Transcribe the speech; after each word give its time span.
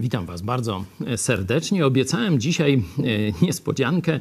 Witam 0.00 0.26
Was 0.26 0.42
bardzo 0.42 0.84
serdecznie. 1.16 1.86
Obiecałem 1.86 2.40
dzisiaj 2.40 2.74
e, 2.74 3.44
niespodziankę. 3.46 4.20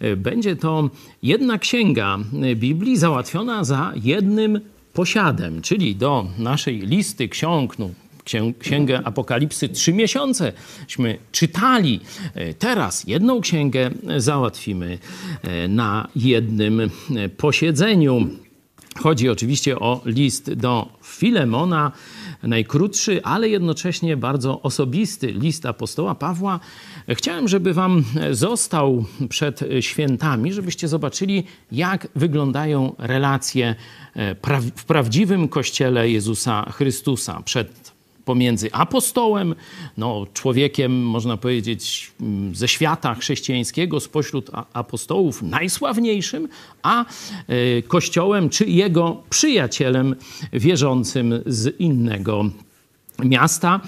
E, 0.00 0.16
będzie 0.16 0.56
to 0.56 0.90
jedna 1.22 1.58
księga 1.58 2.18
Biblii 2.56 2.96
załatwiona 2.96 3.64
za 3.64 3.92
jednym 4.02 4.60
posiadem, 4.92 5.62
czyli 5.62 5.96
do 5.96 6.26
naszej 6.38 6.78
listy 6.78 7.28
ksiąg, 7.28 7.78
no, 7.78 7.90
Księgę 8.58 9.00
Apokalipsy 9.04 9.68
trzy 9.68 9.92
miesiąceśmy 9.92 11.18
czytali. 11.32 12.00
E, 12.34 12.54
teraz 12.54 13.04
jedną 13.06 13.40
księgę 13.40 13.90
załatwimy 14.16 14.98
na 15.68 16.08
jednym 16.16 16.90
posiedzeniu. 17.36 18.28
Chodzi 18.98 19.28
oczywiście 19.28 19.78
o 19.78 20.00
list 20.04 20.52
do 20.52 20.88
Filemona, 21.02 21.92
najkrótszy, 22.42 23.22
ale 23.22 23.48
jednocześnie 23.48 24.16
bardzo 24.16 24.62
osobisty 24.62 25.26
list 25.26 25.66
apostoła 25.66 26.14
Pawła. 26.14 26.60
Chciałem, 27.08 27.48
żeby 27.48 27.74
wam 27.74 28.04
został 28.30 29.04
przed 29.28 29.60
świętami, 29.80 30.52
żebyście 30.52 30.88
zobaczyli, 30.88 31.44
jak 31.72 32.08
wyglądają 32.16 32.94
relacje 32.98 33.74
e, 34.14 34.34
w 34.76 34.84
prawdziwym 34.84 35.48
kościele 35.48 36.10
Jezusa 36.10 36.70
Chrystusa 36.72 37.42
przed 37.44 37.87
pomiędzy 38.28 38.72
apostołem, 38.72 39.54
no, 39.96 40.26
człowiekiem, 40.34 41.02
można 41.02 41.36
powiedzieć, 41.36 42.12
mm, 42.20 42.54
ze 42.54 42.68
świata 42.68 43.14
chrześcijańskiego, 43.14 44.00
spośród 44.00 44.50
apostołów 44.72 45.42
najsławniejszym, 45.42 46.48
a 46.82 47.04
e, 47.04 47.82
kościołem 47.82 48.48
czy 48.48 48.64
jego 48.64 49.22
przyjacielem 49.30 50.16
wierzącym 50.52 51.42
z 51.46 51.80
innego 51.80 52.44
miasta, 53.24 53.80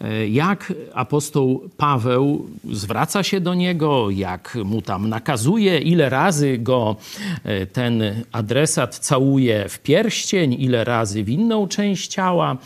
e, 0.00 0.28
jak 0.28 0.72
apostoł 0.94 1.70
Paweł 1.76 2.46
zwraca 2.72 3.22
się 3.22 3.40
do 3.40 3.54
niego, 3.54 4.10
jak 4.10 4.58
mu 4.64 4.82
tam 4.82 5.08
nakazuje, 5.08 5.78
ile 5.78 6.08
razy 6.08 6.58
go 6.58 6.96
e, 7.44 7.66
ten 7.66 8.02
adresat 8.32 8.98
całuje 8.98 9.68
w 9.68 9.78
pierścień, 9.78 10.56
ile 10.58 10.84
razy 10.84 11.24
w 11.24 11.28
inną 11.28 11.68
część 11.68 12.10
ciała, 12.10 12.56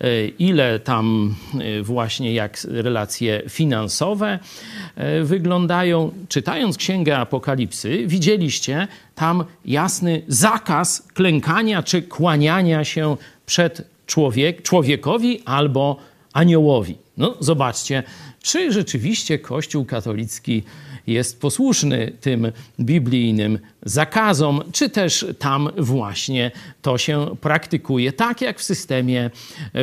e, 0.00 0.26
ile 0.26 0.80
tam 0.80 1.34
właśnie 1.82 2.34
jak 2.34 2.58
relacje 2.64 3.42
finansowe 3.48 4.38
wyglądają. 5.22 6.10
Czytając 6.28 6.76
Księgę 6.76 7.18
Apokalipsy, 7.18 8.06
widzieliście 8.06 8.88
tam 9.14 9.44
jasny 9.64 10.22
zakaz 10.28 11.08
klękania 11.14 11.82
czy 11.82 12.02
kłaniania 12.02 12.84
się 12.84 13.16
przed 13.46 13.95
człowiek, 14.06 14.62
człowiekowi 14.62 15.42
albo 15.44 15.96
aniołowi. 16.32 16.96
No 17.16 17.34
zobaczcie, 17.40 18.02
czy 18.42 18.72
rzeczywiście 18.72 19.38
Kościół 19.38 19.84
katolicki 19.84 20.62
jest 21.06 21.40
posłuszny 21.40 22.12
tym 22.20 22.52
biblijnym 22.80 23.58
zakazom, 23.82 24.62
czy 24.72 24.90
też 24.90 25.26
tam 25.38 25.70
właśnie 25.78 26.50
to 26.82 26.98
się 26.98 27.36
praktykuje, 27.40 28.12
tak 28.12 28.40
jak 28.40 28.58
w 28.58 28.62
systemie 28.62 29.30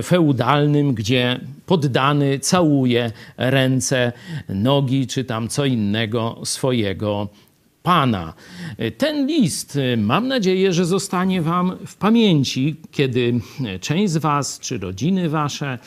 feudalnym, 0.03 0.93
gdzie 0.93 1.39
poddany 1.65 2.39
całuje 2.39 3.11
ręce, 3.37 4.11
nogi, 4.49 5.07
czy 5.07 5.23
tam 5.23 5.47
co 5.47 5.65
innego 5.65 6.41
swojego 6.43 7.27
Pana. 7.83 8.33
Ten 8.97 9.27
list, 9.27 9.79
mam 9.97 10.27
nadzieję, 10.27 10.73
że 10.73 10.85
zostanie 10.85 11.41
Wam 11.41 11.77
w 11.85 11.95
pamięci, 11.95 12.75
kiedy 12.91 13.39
część 13.81 14.13
z 14.13 14.17
Was, 14.17 14.59
czy 14.59 14.77
rodziny 14.77 15.29
Wasze, 15.29 15.79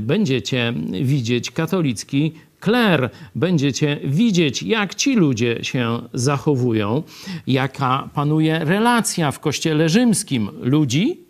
będziecie 0.00 0.74
widzieć 1.02 1.50
katolicki 1.50 2.32
kler, 2.60 3.10
będziecie 3.34 4.00
widzieć, 4.04 4.62
jak 4.62 4.94
ci 4.94 5.16
ludzie 5.16 5.64
się 5.64 6.02
zachowują, 6.14 7.02
jaka 7.46 8.08
panuje 8.14 8.58
relacja 8.58 9.32
w 9.32 9.40
kościele 9.40 9.88
rzymskim 9.88 10.50
ludzi 10.60 11.20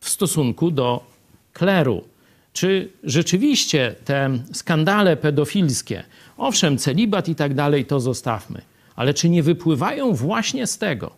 w 0.00 0.08
stosunku 0.08 0.70
do 0.70 1.04
kleru. 1.52 2.04
Czy 2.52 2.88
rzeczywiście 3.04 3.94
te 4.04 4.38
skandale 4.52 5.16
pedofilskie, 5.16 6.04
owszem, 6.36 6.78
celibat 6.78 7.28
i 7.28 7.34
tak 7.34 7.54
dalej, 7.54 7.84
to 7.84 8.00
zostawmy 8.00 8.69
ale 9.00 9.14
czy 9.14 9.28
nie 9.28 9.42
wypływają 9.42 10.14
właśnie 10.14 10.66
z 10.66 10.78
tego, 10.78 11.10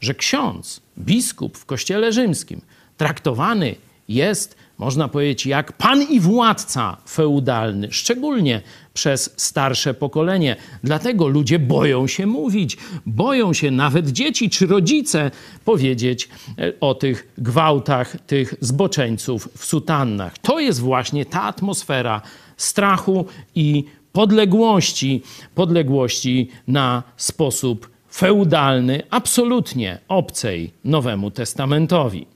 że 0.00 0.14
ksiądz, 0.14 0.80
biskup 0.98 1.58
w 1.58 1.64
kościele 1.64 2.12
rzymskim 2.12 2.60
traktowany 2.96 3.74
jest, 4.08 4.56
można 4.78 5.08
powiedzieć, 5.08 5.46
jak 5.46 5.72
pan 5.72 6.02
i 6.02 6.20
władca 6.20 6.96
feudalny, 7.08 7.88
szczególnie 7.90 8.60
przez 8.94 9.34
starsze 9.36 9.94
pokolenie. 9.94 10.56
Dlatego 10.84 11.28
ludzie 11.28 11.58
boją 11.58 12.06
się 12.06 12.26
mówić, 12.26 12.76
boją 13.06 13.52
się 13.52 13.70
nawet 13.70 14.08
dzieci 14.08 14.50
czy 14.50 14.66
rodzice 14.66 15.30
powiedzieć 15.64 16.28
e, 16.58 16.72
o 16.80 16.94
tych 16.94 17.28
gwałtach 17.38 18.16
tych 18.26 18.54
zboczeńców 18.60 19.48
w 19.56 19.64
sutannach. 19.64 20.38
To 20.38 20.60
jest 20.60 20.80
właśnie 20.80 21.26
ta 21.26 21.42
atmosfera 21.42 22.22
strachu 22.56 23.26
i 23.54 23.84
podległości, 24.14 25.22
podległości 25.54 26.48
na 26.68 27.02
sposób 27.16 27.90
feudalny, 28.12 29.02
absolutnie 29.10 29.98
obcej 30.08 30.72
Nowemu 30.84 31.30
Testamentowi. 31.30 32.26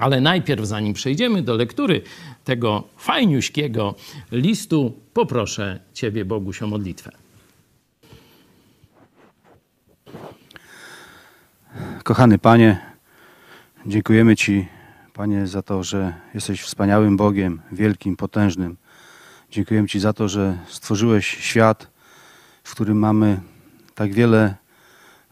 Ale 0.00 0.20
najpierw, 0.20 0.64
zanim 0.64 0.94
przejdziemy 0.94 1.42
do 1.42 1.54
lektury 1.54 2.02
tego 2.44 2.84
fajniuśkiego 2.96 3.94
listu, 4.32 4.92
poproszę 5.14 5.80
Ciebie, 5.94 6.24
Boguś, 6.24 6.62
o 6.62 6.66
modlitwę. 6.66 7.10
Kochany 12.04 12.38
Panie, 12.38 12.78
dziękujemy 13.86 14.36
Ci, 14.36 14.66
Panie, 15.14 15.46
za 15.46 15.62
to, 15.62 15.82
że 15.82 16.14
jesteś 16.34 16.60
wspaniałym 16.60 17.16
Bogiem, 17.16 17.60
wielkim, 17.72 18.16
potężnym 18.16 18.76
Dziękuję 19.50 19.86
Ci 19.86 20.00
za 20.00 20.12
to, 20.12 20.28
że 20.28 20.58
stworzyłeś 20.68 21.26
świat, 21.26 21.90
w 22.64 22.72
którym 22.74 22.98
mamy 22.98 23.40
tak 23.94 24.12
wiele 24.12 24.54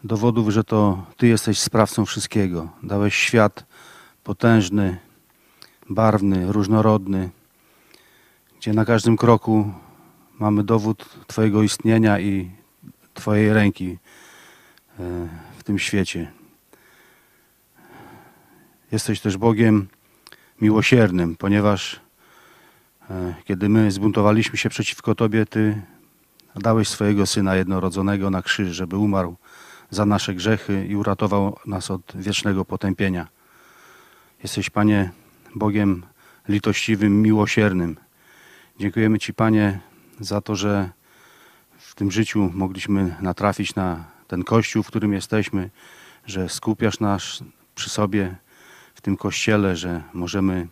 dowodów, 0.03 0.49
że 0.49 0.63
to 0.63 1.05
Ty 1.17 1.27
jesteś 1.27 1.59
sprawcą 1.59 2.05
wszystkiego. 2.05 2.69
Dałeś 2.83 3.15
świat 3.15 3.65
potężny, 4.23 4.97
barwny, 5.89 6.51
różnorodny, 6.51 7.29
gdzie 8.59 8.73
na 8.73 8.85
każdym 8.85 9.17
kroku 9.17 9.73
mamy 10.39 10.63
dowód 10.63 11.09
Twojego 11.27 11.63
istnienia 11.63 12.19
i 12.19 12.51
Twojej 13.13 13.53
ręki 13.53 13.97
e, 14.99 15.27
w 15.57 15.63
tym 15.63 15.79
świecie. 15.79 16.31
Jesteś 18.91 19.19
też 19.19 19.37
Bogiem 19.37 19.87
miłosiernym, 20.61 21.35
ponieważ 21.35 22.06
kiedy 23.43 23.69
my 23.69 23.91
zbuntowaliśmy 23.91 24.57
się 24.57 24.69
przeciwko 24.69 25.15
Tobie, 25.15 25.45
Ty 25.45 25.81
dałeś 26.55 26.87
swojego 26.87 27.25
Syna 27.25 27.55
jednorodzonego 27.55 28.29
na 28.29 28.41
krzyż, 28.41 28.75
żeby 28.75 28.97
umarł 28.97 29.35
za 29.89 30.05
nasze 30.05 30.35
grzechy 30.35 30.85
i 30.89 30.95
uratował 30.95 31.59
nas 31.65 31.91
od 31.91 32.01
wiecznego 32.15 32.65
potępienia. 32.65 33.27
Jesteś, 34.43 34.69
Panie, 34.69 35.11
Bogiem 35.55 36.05
litościwym, 36.49 37.21
miłosiernym. 37.21 37.97
Dziękujemy 38.79 39.19
Ci, 39.19 39.33
Panie, 39.33 39.79
za 40.19 40.41
to, 40.41 40.55
że 40.55 40.89
w 41.77 41.95
tym 41.95 42.11
życiu 42.11 42.51
mogliśmy 42.53 43.15
natrafić 43.21 43.75
na 43.75 44.05
ten 44.27 44.43
Kościół, 44.43 44.83
w 44.83 44.87
którym 44.87 45.13
jesteśmy, 45.13 45.69
że 46.25 46.49
skupiasz 46.49 46.99
nas 46.99 47.43
przy 47.75 47.89
sobie 47.89 48.35
w 48.95 49.01
tym 49.01 49.17
Kościele, 49.17 49.75
że 49.75 50.03
możemy 50.13 50.67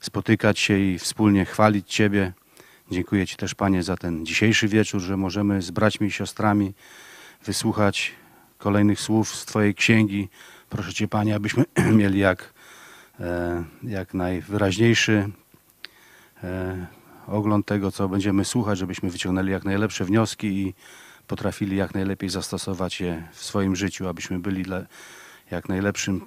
spotykać 0.00 0.58
się 0.58 0.78
i 0.78 0.98
wspólnie 0.98 1.44
chwalić 1.44 1.94
Ciebie. 1.94 2.32
Dziękuję 2.90 3.26
Ci 3.26 3.36
też, 3.36 3.54
Panie, 3.54 3.82
za 3.82 3.96
ten 3.96 4.26
dzisiejszy 4.26 4.68
wieczór, 4.68 5.00
że 5.00 5.16
możemy 5.16 5.62
z 5.62 5.70
braćmi 5.70 6.08
i 6.08 6.10
siostrami 6.10 6.74
wysłuchać 7.44 8.12
kolejnych 8.58 9.00
słów 9.00 9.34
z 9.34 9.44
Twojej 9.44 9.74
księgi. 9.74 10.28
Proszę 10.68 10.94
Cię, 10.94 11.08
Panie, 11.08 11.34
abyśmy 11.34 11.64
mieli 12.00 12.18
jak, 12.18 12.54
e, 13.20 13.64
jak 13.82 14.14
najwyraźniejszy 14.14 15.30
e, 16.44 16.86
ogląd 17.26 17.66
tego, 17.66 17.92
co 17.92 18.08
będziemy 18.08 18.44
słuchać, 18.44 18.78
żebyśmy 18.78 19.10
wyciągnęli 19.10 19.50
jak 19.50 19.64
najlepsze 19.64 20.04
wnioski 20.04 20.46
i 20.46 20.74
potrafili 21.26 21.76
jak 21.76 21.94
najlepiej 21.94 22.30
zastosować 22.30 23.00
je 23.00 23.28
w 23.32 23.44
swoim 23.44 23.76
życiu, 23.76 24.08
abyśmy 24.08 24.38
byli 24.38 24.62
dla, 24.62 24.80
jak 25.50 25.68
najlepszym 25.68 26.16
e, 26.16 26.22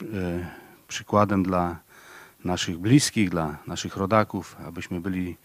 przykładem 0.87 1.43
dla 1.43 1.79
naszych 2.45 2.77
bliskich, 2.77 3.29
dla 3.29 3.57
naszych 3.67 3.97
rodaków, 3.97 4.55
abyśmy 4.65 5.01
byli 5.01 5.37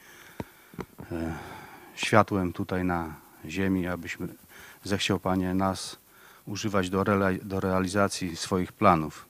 e, 1.12 1.38
światłem 1.94 2.52
tutaj 2.52 2.84
na 2.84 3.14
ziemi, 3.48 3.86
abyśmy 3.86 4.28
zechciał 4.84 5.20
Panie 5.20 5.54
nas 5.54 5.98
używać 6.46 6.90
do, 6.90 7.04
do 7.42 7.60
realizacji 7.60 8.36
swoich 8.36 8.72
planów. 8.72 9.26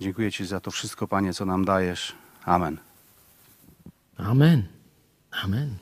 Dziękuję 0.00 0.32
Ci 0.32 0.46
za 0.46 0.60
to 0.60 0.70
wszystko, 0.70 1.08
Panie, 1.08 1.34
co 1.34 1.44
nam 1.44 1.64
dajesz. 1.64 2.12
Amen. 2.44 2.78
Amen. 4.16 4.66
Amen. 5.30 5.76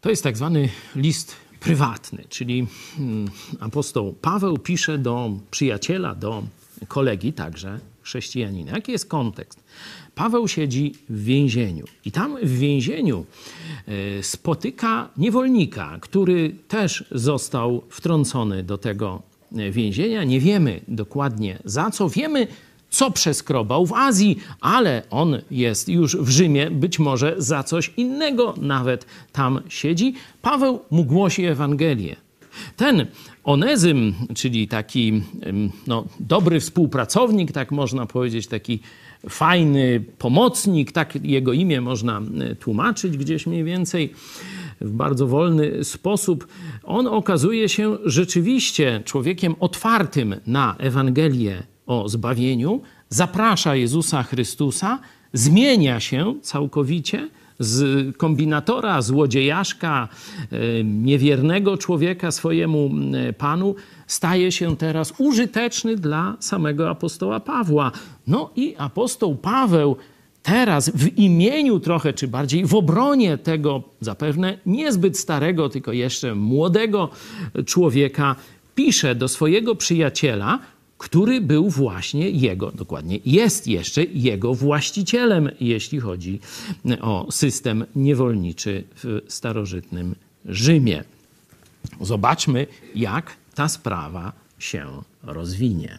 To 0.00 0.10
jest 0.10 0.22
tak 0.22 0.36
zwany 0.36 0.68
list 0.96 1.36
prywatny, 1.60 2.24
czyli 2.28 2.66
mm, 2.98 3.30
apostoł 3.60 4.12
Paweł 4.12 4.58
pisze 4.58 4.98
do 4.98 5.30
przyjaciela, 5.50 6.14
do 6.14 6.42
kolegi 6.88 7.32
także 7.32 7.80
chrześcijanina. 8.02 8.72
Jaki 8.72 8.92
jest 8.92 9.08
kontekst? 9.08 9.60
Paweł 10.14 10.48
siedzi 10.48 10.94
w 11.08 11.24
więzieniu 11.24 11.84
i 12.04 12.12
tam 12.12 12.36
w 12.42 12.58
więzieniu 12.58 13.24
e, 13.88 14.22
spotyka 14.22 15.08
niewolnika, 15.16 15.98
który 16.00 16.54
też 16.68 17.04
został 17.10 17.82
wtrącony 17.88 18.62
do 18.62 18.78
tego 18.78 19.22
e, 19.56 19.70
więzienia. 19.70 20.24
Nie 20.24 20.40
wiemy 20.40 20.80
dokładnie 20.88 21.58
za 21.64 21.90
co. 21.90 22.08
Wiemy, 22.08 22.46
co 22.90 23.10
przeskrobał 23.10 23.86
w 23.86 23.92
Azji, 23.92 24.38
ale 24.60 25.02
on 25.10 25.38
jest 25.50 25.88
już 25.88 26.16
w 26.16 26.28
Rzymie, 26.28 26.70
być 26.70 26.98
może 26.98 27.34
za 27.38 27.62
coś 27.62 27.92
innego 27.96 28.54
nawet 28.60 29.06
tam 29.32 29.60
siedzi. 29.68 30.14
Paweł 30.42 30.80
mu 30.90 31.04
głosi 31.04 31.44
Ewangelię. 31.44 32.25
Ten 32.76 33.06
Onezym, 33.44 34.14
czyli 34.34 34.68
taki 34.68 35.22
no, 35.86 36.04
dobry 36.20 36.60
współpracownik, 36.60 37.52
tak 37.52 37.72
można 37.72 38.06
powiedzieć, 38.06 38.46
taki 38.46 38.80
fajny 39.28 40.04
pomocnik, 40.18 40.92
tak 40.92 41.24
jego 41.24 41.52
imię 41.52 41.80
można 41.80 42.22
tłumaczyć 42.60 43.16
gdzieś 43.16 43.46
mniej 43.46 43.64
więcej 43.64 44.12
w 44.80 44.90
bardzo 44.90 45.26
wolny 45.26 45.84
sposób. 45.84 46.48
On 46.84 47.06
okazuje 47.06 47.68
się 47.68 47.98
rzeczywiście 48.04 49.02
człowiekiem 49.04 49.54
otwartym 49.60 50.34
na 50.46 50.76
Ewangelię 50.78 51.62
o 51.86 52.08
zbawieniu, 52.08 52.80
zaprasza 53.08 53.76
Jezusa 53.76 54.22
Chrystusa, 54.22 54.98
zmienia 55.32 56.00
się 56.00 56.34
całkowicie 56.42 57.28
z 57.58 58.16
kombinatora, 58.16 59.02
złodziejaszka, 59.02 60.08
e, 60.52 60.84
niewiernego 60.84 61.78
człowieka 61.78 62.30
swojemu 62.30 62.90
Panu, 63.38 63.74
staje 64.06 64.52
się 64.52 64.76
teraz 64.76 65.14
użyteczny 65.18 65.96
dla 65.96 66.36
samego 66.40 66.90
apostoła 66.90 67.40
Pawła. 67.40 67.92
No 68.26 68.50
i 68.56 68.74
apostoł 68.78 69.36
Paweł 69.36 69.96
teraz 70.42 70.90
w 70.90 71.18
imieniu 71.18 71.80
trochę, 71.80 72.12
czy 72.12 72.28
bardziej 72.28 72.66
w 72.66 72.74
obronie 72.74 73.38
tego 73.38 73.82
zapewne 74.00 74.58
niezbyt 74.66 75.18
starego, 75.18 75.68
tylko 75.68 75.92
jeszcze 75.92 76.34
młodego 76.34 77.08
człowieka, 77.66 78.36
pisze 78.74 79.14
do 79.14 79.28
swojego 79.28 79.74
przyjaciela, 79.74 80.58
który 80.98 81.40
był 81.40 81.70
właśnie 81.70 82.30
jego, 82.30 82.70
dokładnie 82.70 83.18
jest 83.24 83.66
jeszcze 83.66 84.04
jego 84.04 84.54
właścicielem, 84.54 85.50
jeśli 85.60 86.00
chodzi 86.00 86.40
o 87.00 87.26
system 87.30 87.84
niewolniczy 87.96 88.84
w 88.94 89.20
starożytnym 89.28 90.14
Rzymie. 90.44 91.04
Zobaczmy, 92.00 92.66
jak 92.94 93.36
ta 93.54 93.68
sprawa 93.68 94.32
się 94.58 94.86
rozwinie. 95.22 95.98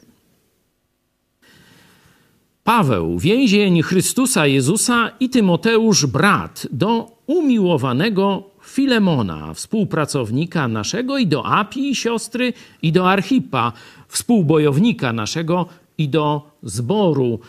Paweł, 2.64 3.20
więzień 3.20 3.82
Chrystusa 3.82 4.48
Jezusa 4.48 5.12
i 5.20 5.30
Tymoteusz, 5.30 6.06
brat, 6.06 6.68
do 6.72 7.12
umiłowanego 7.28 8.44
Filemona, 8.64 9.54
współpracownika 9.54 10.68
naszego, 10.68 11.18
i 11.18 11.28
do 11.28 11.46
Apii, 11.46 11.96
siostry, 11.96 12.54
i 12.82 12.92
do 12.92 13.10
Archipa, 13.10 13.74
współbojownika 14.08 15.14
naszego, 15.14 15.66
i 15.98 16.10
do 16.10 16.52
zboru, 16.64 17.40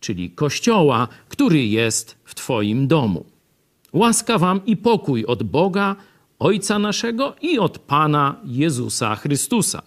czyli 0.00 0.30
kościoła, 0.30 1.08
który 1.28 1.66
jest 1.66 2.16
w 2.24 2.34
Twoim 2.34 2.88
domu. 2.88 3.24
Łaska 3.92 4.38
Wam 4.38 4.66
i 4.66 4.76
pokój 4.76 5.24
od 5.24 5.42
Boga, 5.42 5.96
Ojca 6.38 6.78
naszego 6.78 7.34
i 7.42 7.58
od 7.58 7.78
Pana 7.78 8.36
Jezusa 8.44 9.14
Chrystusa. 9.14 9.82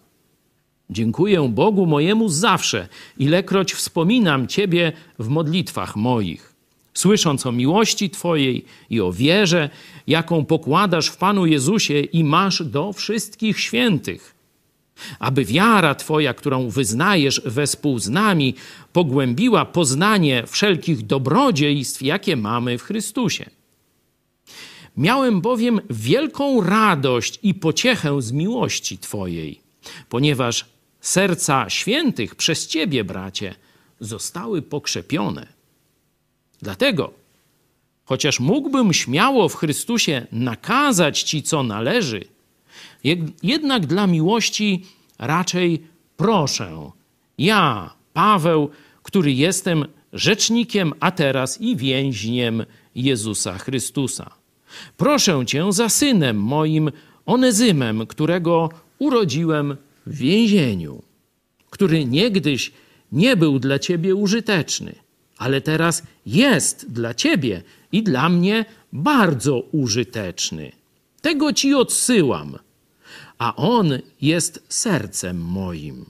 Dziękuję 0.89 1.49
Bogu 1.49 1.85
mojemu 1.85 2.29
zawsze, 2.29 2.87
ilekroć 3.17 3.73
wspominam 3.73 4.47
Ciebie 4.47 4.91
w 5.19 5.27
modlitwach 5.27 5.95
moich. 5.95 6.55
Słysząc 6.93 7.45
o 7.45 7.51
miłości 7.51 8.09
Twojej 8.09 8.65
i 8.89 9.01
o 9.01 9.11
wierze, 9.11 9.69
jaką 10.07 10.45
pokładasz 10.45 11.07
w 11.07 11.17
Panu 11.17 11.45
Jezusie 11.45 11.99
i 11.99 12.23
masz 12.23 12.63
do 12.63 12.93
wszystkich 12.93 13.59
świętych, 13.59 14.35
aby 15.19 15.45
wiara 15.45 15.95
Twoja, 15.95 16.33
którą 16.33 16.69
wyznajesz 16.69 17.41
wespół 17.45 17.99
z 17.99 18.09
nami, 18.09 18.55
pogłębiła 18.93 19.65
poznanie 19.65 20.43
wszelkich 20.47 21.05
dobrodziejstw, 21.05 22.01
jakie 22.01 22.35
mamy 22.35 22.77
w 22.77 22.83
Chrystusie 22.83 23.49
Miałem 24.99 25.41
bowiem 25.41 25.81
wielką 25.89 26.61
radość 26.61 27.39
i 27.43 27.53
pociechę 27.53 28.21
z 28.21 28.31
miłości 28.31 28.97
Twojej, 28.97 29.59
ponieważ 30.09 30.65
serca 31.01 31.69
świętych 31.69 32.35
przez 32.35 32.67
Ciebie, 32.67 33.03
bracie, 33.03 33.55
zostały 33.99 34.61
pokrzepione. 34.61 35.47
Dlatego, 36.61 37.13
chociaż 38.05 38.39
mógłbym 38.39 38.93
śmiało 38.93 39.49
w 39.49 39.55
Chrystusie 39.55 40.27
nakazać 40.31 41.23
Ci, 41.23 41.43
co 41.43 41.63
należy, 41.63 42.25
jednak 43.43 43.85
dla 43.85 44.07
miłości 44.07 44.85
raczej 45.19 45.83
proszę. 46.17 46.91
Ja, 47.37 47.93
Paweł, 48.13 48.69
który 49.03 49.33
jestem 49.33 49.85
rzecznikiem, 50.13 50.93
a 50.99 51.11
teraz 51.11 51.61
i 51.61 51.75
więźniem 51.75 52.65
Jezusa 52.95 53.57
Chrystusa. 53.57 54.29
Proszę 54.97 55.45
cię 55.45 55.73
za 55.73 55.89
synem 55.89 56.43
moim 56.43 56.91
Onezymem, 57.25 58.07
którego 58.07 58.69
urodziłem 58.99 59.77
w 60.05 60.17
więzieniu, 60.17 61.01
który 61.69 62.05
niegdyś 62.05 62.71
nie 63.11 63.37
był 63.37 63.59
dla 63.59 63.79
ciebie 63.79 64.15
użyteczny, 64.15 64.95
ale 65.37 65.61
teraz 65.61 66.03
jest 66.25 66.91
dla 66.91 67.13
ciebie 67.13 67.63
i 67.91 68.03
dla 68.03 68.29
mnie 68.29 68.65
bardzo 68.93 69.59
użyteczny. 69.59 70.71
Tego 71.21 71.53
ci 71.53 71.73
odsyłam, 71.73 72.57
a 73.39 73.55
on 73.55 73.99
jest 74.21 74.63
sercem 74.69 75.41
moim. 75.41 76.05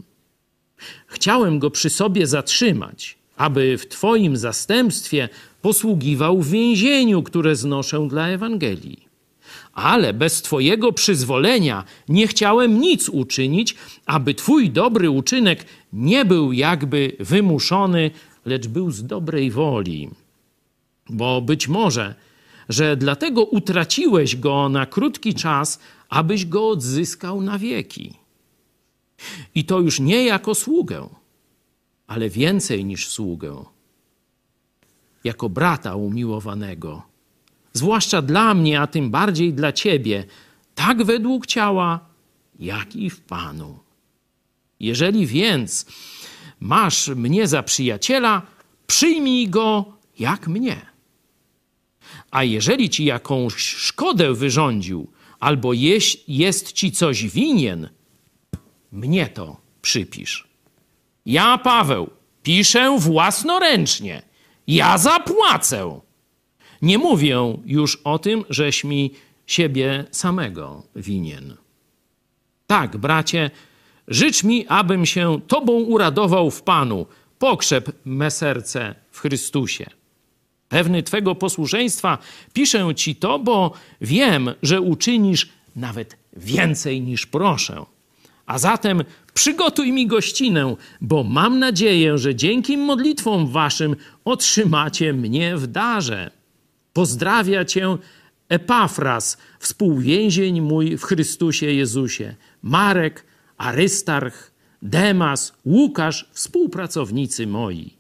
Chciałem 1.08 1.60
go 1.60 1.72
przy 1.72 1.90
sobie 1.90 2.28
zatrzymać, 2.28 3.18
aby 3.38 3.78
w 3.78 3.88
Twoim 3.88 4.38
zastępstwie 4.38 5.30
posługiwał 5.62 6.42
w 6.42 6.50
więzieniu, 6.50 7.24
które 7.24 7.56
znoszę 7.56 8.08
dla 8.10 8.28
Ewangelii. 8.28 9.10
Ale 9.74 10.14
bez 10.14 10.42
Twojego 10.42 10.92
przyzwolenia 10.92 11.84
nie 12.10 12.28
chciałem 12.28 12.82
nic 12.82 13.10
uczynić, 13.10 13.76
aby 14.06 14.34
Twój 14.34 14.70
dobry 14.70 15.10
uczynek 15.10 15.66
nie 15.94 16.26
był 16.26 16.52
jakby 16.54 17.16
wymuszony, 17.20 18.12
lecz 18.46 18.68
był 18.68 18.92
z 18.92 19.04
dobrej 19.04 19.52
woli. 19.52 20.10
Bo 21.10 21.42
być 21.42 21.68
może, 21.68 22.16
że 22.70 22.98
dlatego 22.98 23.44
utraciłeś 23.44 24.36
go 24.36 24.70
na 24.70 24.86
krótki 24.86 25.34
czas, 25.34 25.80
abyś 26.10 26.46
go 26.46 26.70
odzyskał 26.70 27.42
na 27.42 27.60
wieki. 27.60 28.14
I 29.56 29.66
to 29.66 29.80
już 29.80 30.00
nie 30.00 30.26
jako 30.26 30.56
sługę, 30.56 31.10
ale 32.08 32.30
więcej 32.30 32.86
niż 32.86 33.08
sługę 33.08 33.66
jako 35.24 35.50
brata 35.50 35.96
umiłowanego, 35.96 37.04
zwłaszcza 37.74 38.22
dla 38.22 38.54
mnie, 38.54 38.82
a 38.82 38.88
tym 38.88 39.12
bardziej 39.12 39.54
dla 39.54 39.72
Ciebie, 39.72 40.26
tak 40.76 41.04
według 41.04 41.46
ciała, 41.46 42.00
jak 42.60 42.96
i 42.96 43.10
w 43.10 43.22
Panu. 43.22 43.80
Jeżeli 44.80 45.28
więc 45.28 45.86
masz 46.60 47.08
mnie 47.08 47.48
za 47.48 47.64
przyjaciela, 47.64 48.42
przyjmij 48.88 49.50
go 49.50 49.86
jak 50.20 50.48
mnie. 50.48 50.86
A 52.32 52.44
jeżeli 52.44 52.90
ci 52.90 53.06
jakąś 53.06 53.54
szkodę 53.56 54.34
wyrządził, 54.34 55.08
albo 55.40 55.74
jest, 55.74 56.30
jest 56.30 56.72
ci 56.72 56.92
coś 56.92 57.24
winien, 57.24 57.90
mnie 58.92 59.28
to 59.28 59.58
przypisz. 59.82 60.48
Ja, 61.26 61.58
Paweł, 61.58 62.10
piszę 62.44 62.96
własnoręcznie 63.00 64.30
ja 64.70 64.98
zapłacę. 64.98 66.00
Nie 66.82 66.98
mówię 66.98 67.38
już 67.66 67.96
o 68.04 68.20
tym, 68.20 68.46
żeś 68.50 68.84
mi 68.84 69.14
siebie 69.48 70.06
samego 70.12 70.84
winien. 70.96 71.58
Tak, 72.68 72.98
bracie, 72.98 73.52
życz 74.08 74.44
mi, 74.44 74.68
abym 74.68 75.06
się 75.06 75.42
Tobą 75.48 75.74
uradował 75.74 76.52
w 76.52 76.62
Panu. 76.62 77.06
Pokrzep 77.40 77.92
me 78.06 78.32
serce 78.32 78.96
w 79.12 79.20
Chrystusie. 79.20 79.86
Pewny 80.70 81.04
Twego 81.04 81.36
posłuszeństwa 81.36 82.18
piszę 82.54 82.96
Ci 82.96 83.16
to, 83.16 83.40
bo 83.40 83.74
wiem, 84.02 84.54
że 84.64 84.82
uczynisz 84.82 85.50
nawet 85.76 86.18
więcej 86.38 87.02
niż 87.02 87.26
proszę. 87.26 87.86
A 88.46 88.58
zatem 88.58 89.04
przygotuj 89.34 89.92
mi 89.92 90.08
gościnę, 90.08 90.76
bo 91.02 91.24
mam 91.24 91.60
nadzieję, 91.60 92.18
że 92.18 92.36
dzięki 92.36 92.78
modlitwom 92.78 93.48
waszym 93.48 93.96
otrzymacie 94.26 95.14
mnie 95.14 95.58
w 95.58 95.68
darze. 95.68 96.32
Pozdrawia 96.94 97.66
cię 97.66 97.98
Epafras, 98.50 99.38
współwięzień 99.60 100.62
mój 100.62 100.98
w 100.98 101.04
Chrystusie 101.04 101.66
Jezusie, 101.66 102.36
Marek, 102.62 103.26
Arystarch, 103.58 104.52
Demas, 104.82 105.54
Łukasz, 105.66 106.30
współpracownicy 106.32 107.48
moi. 107.48 107.94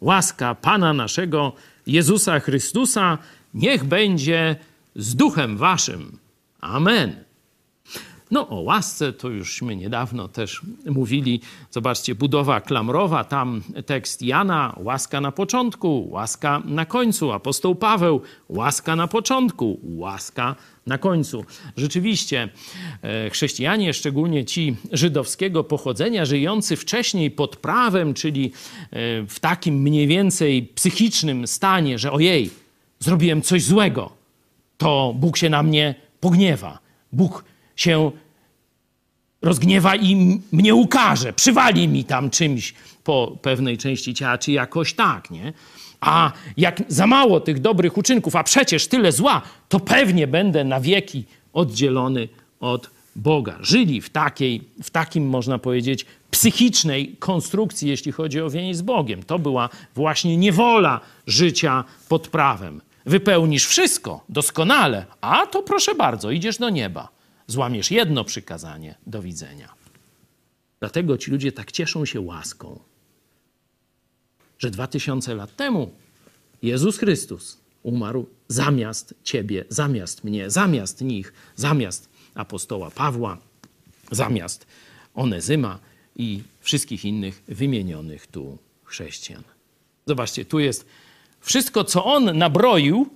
Łaska 0.00 0.54
Pana 0.54 0.92
naszego 0.92 1.52
Jezusa 1.90 2.40
Chrystusa 2.40 3.18
niech 3.54 3.84
będzie 3.84 4.56
z 4.96 5.16
duchem 5.16 5.56
waszym. 5.56 6.18
Amen. 6.60 7.24
No 8.30 8.48
o 8.48 8.60
łasce 8.60 9.12
to 9.12 9.28
jużśmy 9.28 9.76
niedawno 9.76 10.28
też 10.28 10.60
mówili. 10.86 11.40
Zobaczcie, 11.70 12.14
budowa 12.14 12.60
klamrowa, 12.60 13.24
tam 13.24 13.62
tekst 13.86 14.22
Jana, 14.22 14.76
łaska 14.76 15.20
na 15.20 15.32
początku, 15.32 16.08
łaska 16.10 16.62
na 16.64 16.86
końcu. 16.86 17.32
Apostoł 17.32 17.74
Paweł, 17.74 18.20
łaska 18.48 18.96
na 18.96 19.08
początku, 19.08 19.80
łaska 19.82 20.56
na 20.86 20.98
końcu. 20.98 21.44
Rzeczywiście 21.76 22.48
e, 23.02 23.30
chrześcijanie, 23.30 23.94
szczególnie 23.94 24.44
ci 24.44 24.76
żydowskiego 24.92 25.64
pochodzenia, 25.64 26.24
żyjący 26.24 26.76
wcześniej 26.76 27.30
pod 27.30 27.56
prawem, 27.56 28.14
czyli 28.14 28.46
e, 28.46 28.50
w 29.26 29.40
takim 29.40 29.74
mniej 29.74 30.06
więcej 30.06 30.62
psychicznym 30.62 31.46
stanie, 31.46 31.98
że 31.98 32.12
ojej, 32.12 32.50
zrobiłem 32.98 33.42
coś 33.42 33.64
złego, 33.64 34.12
to 34.78 35.14
Bóg 35.16 35.36
się 35.36 35.50
na 35.50 35.62
mnie 35.62 35.94
pogniewa. 36.20 36.78
Bóg 37.12 37.44
się 37.80 38.10
rozgniewa 39.42 39.96
i 39.96 40.40
mnie 40.52 40.74
ukaże, 40.74 41.32
przywali 41.32 41.88
mi 41.88 42.04
tam 42.04 42.30
czymś 42.30 42.74
po 43.04 43.38
pewnej 43.42 43.78
części 43.78 44.14
ciała, 44.14 44.38
czy 44.38 44.52
jakoś 44.52 44.94
tak, 44.94 45.30
nie? 45.30 45.52
A 46.00 46.32
jak 46.56 46.82
za 46.88 47.06
mało 47.06 47.40
tych 47.40 47.60
dobrych 47.60 47.96
uczynków, 47.96 48.36
a 48.36 48.44
przecież 48.44 48.88
tyle 48.88 49.12
zła, 49.12 49.42
to 49.68 49.80
pewnie 49.80 50.26
będę 50.26 50.64
na 50.64 50.80
wieki 50.80 51.24
oddzielony 51.52 52.28
od 52.60 52.90
Boga. 53.16 53.58
Żyli 53.60 54.00
w 54.00 54.10
takiej, 54.10 54.62
w 54.82 54.90
takim, 54.90 55.28
można 55.28 55.58
powiedzieć, 55.58 56.06
psychicznej 56.30 57.16
konstrukcji, 57.18 57.88
jeśli 57.88 58.12
chodzi 58.12 58.40
o 58.40 58.50
więź 58.50 58.76
z 58.76 58.82
Bogiem. 58.82 59.22
To 59.22 59.38
była 59.38 59.68
właśnie 59.94 60.36
niewola 60.36 61.00
życia 61.26 61.84
pod 62.08 62.28
prawem. 62.28 62.80
Wypełnisz 63.06 63.66
wszystko 63.66 64.24
doskonale, 64.28 65.06
a 65.20 65.46
to 65.46 65.62
proszę 65.62 65.94
bardzo, 65.94 66.30
idziesz 66.30 66.58
do 66.58 66.70
nieba 66.70 67.19
złamiesz 67.50 67.90
jedno 67.90 68.24
przykazanie, 68.24 68.94
do 69.06 69.22
widzenia. 69.22 69.74
Dlatego 70.80 71.18
ci 71.18 71.30
ludzie 71.30 71.52
tak 71.52 71.72
cieszą 71.72 72.04
się 72.04 72.20
łaską, 72.20 72.80
że 74.58 74.70
dwa 74.70 74.86
tysiące 74.86 75.34
lat 75.34 75.56
temu 75.56 75.90
Jezus 76.62 76.98
Chrystus 76.98 77.58
umarł 77.82 78.26
zamiast 78.48 79.14
ciebie, 79.24 79.64
zamiast 79.68 80.24
mnie, 80.24 80.50
zamiast 80.50 81.00
nich, 81.00 81.32
zamiast 81.56 82.08
apostoła 82.34 82.90
Pawła, 82.90 83.38
zamiast 84.10 84.66
Onezyma 85.14 85.78
i 86.16 86.42
wszystkich 86.60 87.04
innych 87.04 87.42
wymienionych 87.48 88.26
tu 88.26 88.58
chrześcijan. 88.84 89.42
Zobaczcie, 90.06 90.44
tu 90.44 90.58
jest 90.58 90.86
wszystko, 91.40 91.84
co 91.84 92.04
on 92.04 92.38
nabroił, 92.38 93.08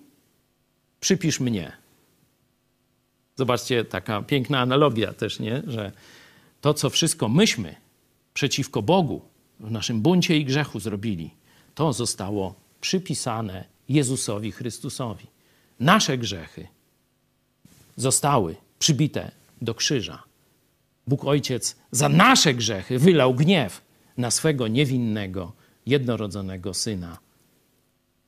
przypisz 1.00 1.40
mnie. 1.40 1.83
Zobaczcie, 3.36 3.84
taka 3.84 4.22
piękna 4.22 4.60
analogia 4.60 5.12
też, 5.12 5.40
nie? 5.40 5.62
że 5.66 5.92
to, 6.60 6.74
co 6.74 6.90
wszystko 6.90 7.28
myśmy 7.28 7.74
przeciwko 8.34 8.82
Bogu 8.82 9.22
w 9.60 9.70
naszym 9.70 10.00
buncie 10.00 10.36
i 10.36 10.44
grzechu 10.44 10.80
zrobili, 10.80 11.30
to 11.74 11.92
zostało 11.92 12.54
przypisane 12.80 13.64
Jezusowi 13.88 14.52
Chrystusowi. 14.52 15.26
Nasze 15.80 16.18
grzechy 16.18 16.66
zostały 17.96 18.56
przybite 18.78 19.30
do 19.62 19.74
krzyża. 19.74 20.22
Bóg 21.06 21.24
Ojciec 21.24 21.76
za 21.90 22.08
nasze 22.08 22.54
grzechy 22.54 22.98
wylał 22.98 23.34
gniew 23.34 23.80
na 24.16 24.30
swego 24.30 24.68
niewinnego, 24.68 25.52
jednorodzonego 25.86 26.74
Syna, 26.74 27.18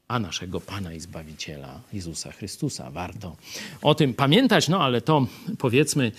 a 0.08 0.18
naszego 0.18 0.60
Pana 0.60 0.92
i 0.92 1.00
Zbawiciela 1.00 1.80
Jezusa 1.92 2.32
Chrystusa. 2.32 2.90
Warto 2.90 3.36
o 3.82 3.94
tym 3.94 4.14
pamiętać, 4.14 4.68
no 4.68 4.82
ale 4.82 5.00
to 5.00 5.26
powiedzmy 5.58 6.12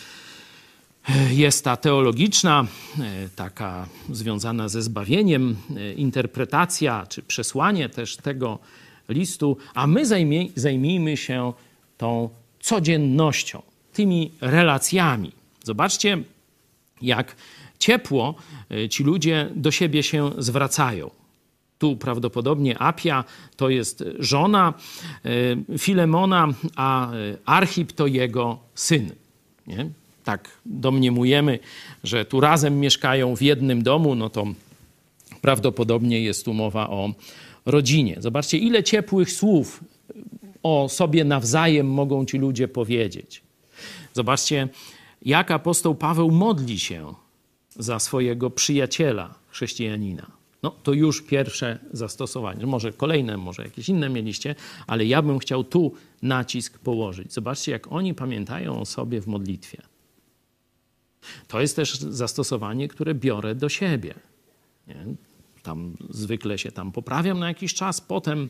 jest 1.31 1.63
ta 1.63 1.77
teologiczna, 1.77 2.67
e, 2.99 3.29
taka 3.35 3.87
związana 4.09 4.69
ze 4.69 4.81
zbawieniem, 4.81 5.55
e, 5.77 5.93
interpretacja 5.93 7.05
czy 7.09 7.23
przesłanie 7.23 7.89
też 7.89 8.17
tego 8.17 8.59
listu, 9.09 9.57
a 9.73 9.87
my 9.87 10.05
zajmij, 10.05 10.51
zajmijmy 10.55 11.17
się 11.17 11.53
tą 11.97 12.29
codziennością, 12.59 13.61
tymi 13.93 14.31
relacjami. 14.41 15.31
Zobaczcie, 15.63 16.17
jak 17.01 17.35
ciepło 17.79 18.35
e, 18.71 18.89
ci 18.89 19.03
ludzie 19.03 19.49
do 19.55 19.71
siebie 19.71 20.03
się 20.03 20.31
zwracają. 20.37 21.11
Tu 21.79 21.95
prawdopodobnie 21.95 22.77
Apia 22.79 23.23
to 23.55 23.69
jest 23.69 24.03
żona 24.19 24.73
e, 25.25 25.77
Filemona, 25.77 26.47
a 26.75 27.11
e, 27.11 27.15
Archip 27.45 27.91
to 27.91 28.07
jego 28.07 28.57
syn. 28.75 29.11
Nie? 29.67 29.89
Tak 30.23 30.49
domniemujemy, 30.65 31.59
że 32.03 32.25
tu 32.25 32.39
razem 32.39 32.79
mieszkają 32.79 33.35
w 33.35 33.41
jednym 33.41 33.83
domu, 33.83 34.15
no 34.15 34.29
to 34.29 34.45
prawdopodobnie 35.41 36.21
jest 36.21 36.45
tu 36.45 36.53
mowa 36.53 36.89
o 36.89 37.13
rodzinie. 37.65 38.15
Zobaczcie, 38.19 38.57
ile 38.57 38.83
ciepłych 38.83 39.31
słów 39.31 39.83
o 40.63 40.89
sobie 40.89 41.23
nawzajem 41.23 41.89
mogą 41.89 42.25
ci 42.25 42.37
ludzie 42.37 42.67
powiedzieć. 42.67 43.41
Zobaczcie, 44.13 44.67
jak 45.21 45.51
apostoł 45.51 45.95
Paweł 45.95 46.31
modli 46.31 46.79
się 46.79 47.13
za 47.75 47.99
swojego 47.99 48.49
przyjaciela, 48.49 49.33
chrześcijanina. 49.49 50.36
No 50.63 50.71
to 50.71 50.93
już 50.93 51.21
pierwsze 51.21 51.79
zastosowanie. 51.91 52.65
Może 52.65 52.93
kolejne, 52.93 53.37
może 53.37 53.63
jakieś 53.63 53.89
inne 53.89 54.09
mieliście, 54.09 54.55
ale 54.87 55.05
ja 55.05 55.21
bym 55.21 55.39
chciał 55.39 55.63
tu 55.63 55.93
nacisk 56.21 56.79
położyć. 56.79 57.33
Zobaczcie, 57.33 57.71
jak 57.71 57.91
oni 57.91 58.13
pamiętają 58.13 58.79
o 58.79 58.85
sobie 58.85 59.21
w 59.21 59.27
modlitwie. 59.27 59.81
To 61.47 61.61
jest 61.61 61.75
też 61.75 61.99
zastosowanie, 61.99 62.87
które 62.87 63.15
biorę 63.15 63.55
do 63.55 63.69
siebie. 63.69 64.13
Nie? 64.87 65.05
Tam 65.63 65.97
zwykle 66.09 66.57
się 66.57 66.71
tam 66.71 66.91
poprawiam 66.91 67.39
na 67.39 67.47
jakiś 67.47 67.73
czas, 67.73 68.01
potem 68.01 68.49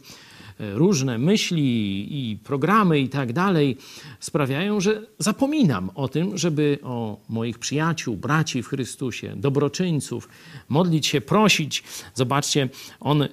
różne 0.60 1.18
myśli 1.18 2.32
i 2.32 2.38
programy 2.38 3.00
i 3.00 3.10
tak 3.10 3.34
dalej 3.34 3.78
sprawiają, 4.20 4.80
że 4.80 5.02
zapominam 5.20 5.92
o 5.96 6.08
tym, 6.08 6.38
żeby 6.38 6.80
o 6.84 7.18
moich 7.30 7.60
przyjaciół, 7.60 8.18
braci 8.18 8.64
w 8.64 8.68
Chrystusie, 8.68 9.34
dobroczyńców 9.36 10.30
modlić 10.70 11.08
się, 11.08 11.22
prosić. 11.22 11.84
Zobaczcie, 12.14 12.70
on 13.00 13.28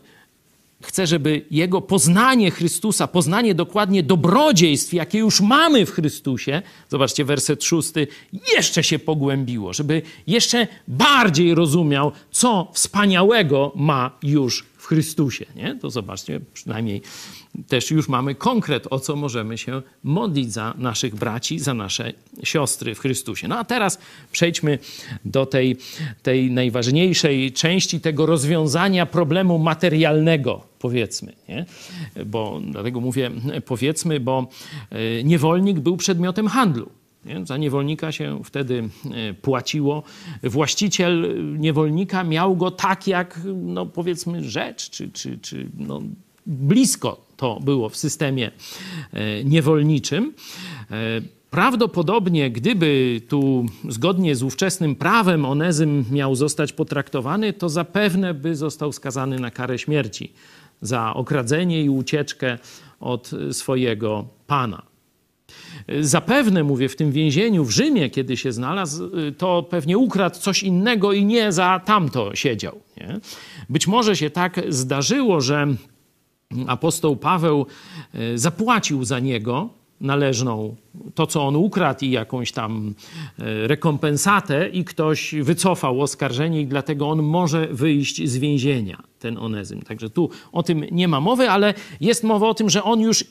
chce, 0.82 1.06
żeby 1.06 1.44
jego 1.50 1.80
poznanie 1.80 2.50
Chrystusa, 2.50 3.06
poznanie 3.06 3.54
dokładnie 3.54 4.02
dobrodziejstw, 4.02 4.92
jakie 4.92 5.18
już 5.18 5.40
mamy 5.40 5.86
w 5.86 5.90
Chrystusie, 5.90 6.62
zobaczcie 6.88 7.24
werset 7.24 7.64
szósty, 7.64 8.06
jeszcze 8.56 8.84
się 8.84 8.98
pogłębiło, 8.98 9.72
żeby 9.72 10.02
jeszcze 10.26 10.66
bardziej 10.88 11.54
rozumiał, 11.54 12.12
co 12.30 12.70
wspaniałego 12.72 13.72
ma 13.76 14.18
już 14.22 14.64
w 14.84 14.86
Chrystusie. 14.86 15.46
Nie? 15.56 15.78
To 15.80 15.90
zobaczcie, 15.90 16.40
przynajmniej 16.54 17.02
też 17.68 17.90
już 17.90 18.08
mamy 18.08 18.34
konkret, 18.34 18.86
o 18.90 19.00
co 19.00 19.16
możemy 19.16 19.58
się 19.58 19.82
modlić 20.02 20.52
za 20.52 20.74
naszych 20.78 21.14
braci, 21.14 21.58
za 21.58 21.74
nasze 21.74 22.12
siostry 22.42 22.94
w 22.94 22.98
Chrystusie. 22.98 23.48
No 23.48 23.58
a 23.58 23.64
teraz 23.64 23.98
przejdźmy 24.32 24.78
do 25.24 25.46
tej, 25.46 25.76
tej 26.22 26.50
najważniejszej 26.50 27.52
części 27.52 28.00
tego 28.00 28.26
rozwiązania 28.26 29.06
problemu 29.06 29.58
materialnego, 29.58 30.60
powiedzmy. 30.78 31.32
Nie? 31.48 31.66
Bo 32.26 32.60
dlatego 32.70 33.00
mówię 33.00 33.30
powiedzmy, 33.66 34.20
bo 34.20 34.48
e, 34.90 35.24
niewolnik 35.24 35.80
był 35.80 35.96
przedmiotem 35.96 36.48
handlu. 36.48 36.90
Za 37.44 37.56
niewolnika 37.56 38.12
się 38.12 38.40
wtedy 38.44 38.88
e, 39.10 39.34
płaciło. 39.34 40.02
Właściciel 40.42 41.44
niewolnika 41.58 42.24
miał 42.24 42.56
go 42.56 42.70
tak 42.70 43.06
jak, 43.06 43.40
no 43.54 43.86
powiedzmy, 43.86 44.44
rzecz, 44.44 44.90
czy, 44.90 45.10
czy, 45.10 45.38
czy 45.38 45.66
no, 45.78 46.02
blisko 46.46 47.24
to 47.36 47.60
było 47.60 47.88
w 47.88 47.96
systemie 47.96 48.50
e, 49.12 49.44
niewolniczym. 49.44 50.32
E, 50.90 50.94
prawdopodobnie, 51.50 52.50
gdyby 52.50 53.20
tu 53.28 53.66
zgodnie 53.88 54.36
z 54.36 54.42
ówczesnym 54.42 54.96
prawem 54.96 55.44
Onezym 55.44 56.04
miał 56.10 56.34
zostać 56.34 56.72
potraktowany, 56.72 57.52
to 57.52 57.68
zapewne 57.68 58.34
by 58.34 58.56
został 58.56 58.92
skazany 58.92 59.38
na 59.38 59.50
karę 59.50 59.78
śmierci 59.78 60.32
za 60.82 61.14
okradzenie 61.14 61.84
i 61.84 61.88
ucieczkę 61.88 62.58
od 63.00 63.30
swojego 63.52 64.24
pana. 64.46 64.93
Zapewne, 66.00 66.64
mówię, 66.64 66.88
w 66.88 66.96
tym 66.96 67.12
więzieniu 67.12 67.64
w 67.64 67.70
Rzymie, 67.70 68.10
kiedy 68.10 68.36
się 68.36 68.52
znalazł, 68.52 69.10
to 69.38 69.62
pewnie 69.62 69.98
ukradł 69.98 70.38
coś 70.38 70.62
innego 70.62 71.12
i 71.12 71.24
nie 71.24 71.52
za 71.52 71.80
tamto 71.84 72.34
siedział. 72.34 72.80
Nie? 72.96 73.20
Być 73.68 73.86
może 73.86 74.16
się 74.16 74.30
tak 74.30 74.60
zdarzyło, 74.68 75.40
że 75.40 75.66
apostoł 76.66 77.16
Paweł 77.16 77.66
e, 78.14 78.38
zapłacił 78.38 79.04
za 79.04 79.20
niego, 79.20 79.68
należną, 80.00 80.76
to 81.14 81.26
co 81.26 81.46
on 81.46 81.56
ukradł 81.56 82.04
i 82.04 82.10
jakąś 82.10 82.52
tam 82.52 82.94
e, 83.38 83.68
rekompensatę 83.68 84.68
i 84.68 84.84
ktoś 84.84 85.34
wycofał 85.34 86.00
oskarżenie 86.00 86.60
i 86.60 86.66
dlatego 86.66 87.08
on 87.08 87.22
może 87.22 87.66
wyjść 87.70 88.28
z 88.28 88.36
więzienia, 88.36 89.02
ten 89.18 89.38
Onezym. 89.38 89.82
Także 89.82 90.10
tu 90.10 90.30
o 90.52 90.62
tym 90.62 90.84
nie 90.90 91.08
ma 91.08 91.20
mowy, 91.20 91.50
ale 91.50 91.74
jest 92.00 92.24
mowa 92.24 92.48
o 92.48 92.54
tym, 92.54 92.70
że 92.70 92.82
on 92.82 93.00
już 93.00 93.24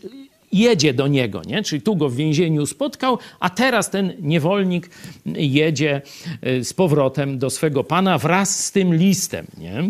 jedzie 0.53 0.93
do 0.93 1.07
niego, 1.07 1.41
nie? 1.45 1.63
czyli 1.63 1.81
tu 1.81 1.95
go 1.95 2.09
w 2.09 2.15
więzieniu 2.15 2.65
spotkał, 2.65 3.17
a 3.39 3.49
teraz 3.49 3.89
ten 3.89 4.13
niewolnik 4.21 4.89
jedzie 5.25 6.01
e, 6.41 6.63
z 6.63 6.73
powrotem 6.73 7.39
do 7.39 7.49
swego 7.49 7.83
pana 7.83 8.17
wraz 8.17 8.65
z 8.65 8.71
tym 8.71 8.95
listem. 8.95 9.47
Nie? 9.57 9.89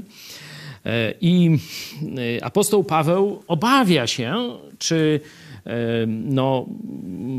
E, 0.86 1.14
I 1.22 1.58
apostoł 2.42 2.84
Paweł 2.84 3.44
obawia 3.48 4.08
się, 4.08 4.58
czy 4.80 5.20
no, 6.08 6.66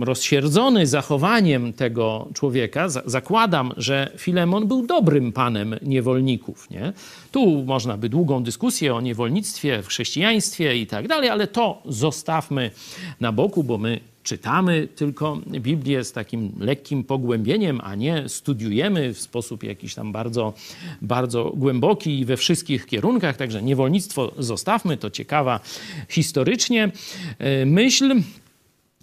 rozsierdzony 0.01 0.87
zachowaniem 0.87 1.73
tego 1.73 2.29
człowieka, 2.35 2.89
zakładam, 2.89 3.73
że 3.77 4.11
Filemon 4.17 4.69
był 4.69 4.87
dobrym 4.87 5.33
panem 5.33 5.77
niewolników. 5.83 6.71
Nie? 6.71 6.93
Tu 7.31 7.65
można 7.65 7.97
by 7.97 8.09
długą 8.09 8.43
dyskusję 8.43 8.95
o 8.95 9.01
niewolnictwie 9.01 9.83
w 9.83 9.87
chrześcijaństwie 9.87 10.77
i 10.77 10.87
tak 10.87 11.09
dalej, 11.09 11.31
ale 11.31 11.47
to 11.47 11.83
zostawmy 11.87 12.71
na 13.21 13.33
boku, 13.33 13.65
bo 13.65 13.79
my 13.79 14.01
czytamy 14.25 14.89
tylko 14.95 15.39
Biblię 15.47 16.05
z 16.05 16.13
takim 16.13 16.53
lekkim 16.61 17.05
pogłębieniem, 17.05 17.81
a 17.85 17.95
nie 17.95 18.29
studiujemy 18.29 19.15
w 19.15 19.21
sposób 19.21 19.63
jakiś 19.63 19.95
tam 19.95 20.13
bardzo, 20.13 20.53
bardzo 21.03 21.53
głęboki 21.57 22.19
i 22.19 22.25
we 22.25 22.37
wszystkich 22.37 22.87
kierunkach. 22.87 23.37
Także 23.37 23.63
niewolnictwo 23.63 24.33
zostawmy, 24.39 24.97
to 24.97 25.11
ciekawa 25.11 25.61
historycznie 26.09 26.93
e, 27.39 27.67
myśl. 27.67 28.15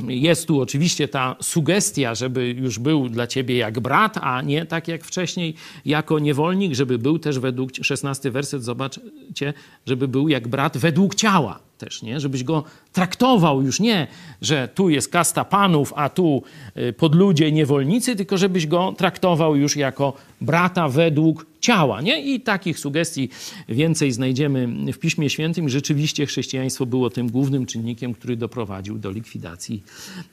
Jest 0.08 0.48
tu 0.48 0.62
oczywiście 0.62 1.08
ta 1.08 1.36
sugestia, 1.42 2.16
żeby 2.16 2.50
już 2.50 2.80
był 2.80 3.10
dla 3.10 3.28
ciebie 3.28 3.58
jak 3.58 3.80
brat, 3.80 4.18
a 4.22 4.42
nie 4.42 4.66
tak 4.66 4.88
jak 4.88 5.04
wcześniej 5.04 5.56
jako 5.86 6.20
niewolnik, 6.20 6.74
żeby 6.74 6.98
był 6.98 7.20
też 7.20 7.40
według, 7.40 7.72
16 7.82 8.32
werset, 8.32 8.64
zobaczcie, 8.64 9.54
żeby 9.86 10.08
był 10.08 10.30
jak 10.30 10.48
brat 10.48 10.78
według 10.78 11.16
ciała 11.16 11.71
też, 11.82 12.02
nie? 12.02 12.20
Żebyś 12.20 12.44
go 12.44 12.64
traktował 12.94 13.62
już 13.62 13.80
nie, 13.80 14.08
że 14.42 14.70
tu 14.76 14.90
jest 14.90 15.12
kasta 15.12 15.46
panów, 15.46 15.94
a 15.96 16.10
tu 16.10 16.44
y, 16.78 16.94
podludzie 16.94 17.52
niewolnicy, 17.52 18.16
tylko 18.16 18.38
żebyś 18.38 18.68
go 18.68 18.94
traktował 18.98 19.56
już 19.56 19.76
jako 19.76 20.14
brata 20.42 20.90
według 20.90 21.46
ciała, 21.62 22.02
nie? 22.02 22.34
I 22.34 22.40
takich 22.40 22.80
sugestii 22.80 23.30
więcej 23.70 24.12
znajdziemy 24.12 24.68
w 24.94 25.00
Piśmie 25.00 25.30
Świętym. 25.30 25.70
Rzeczywiście 25.70 26.26
chrześcijaństwo 26.26 26.86
było 26.86 27.10
tym 27.10 27.30
głównym 27.30 27.66
czynnikiem, 27.66 28.14
który 28.14 28.36
doprowadził 28.36 28.98
do 28.98 29.12
likwidacji 29.12 29.84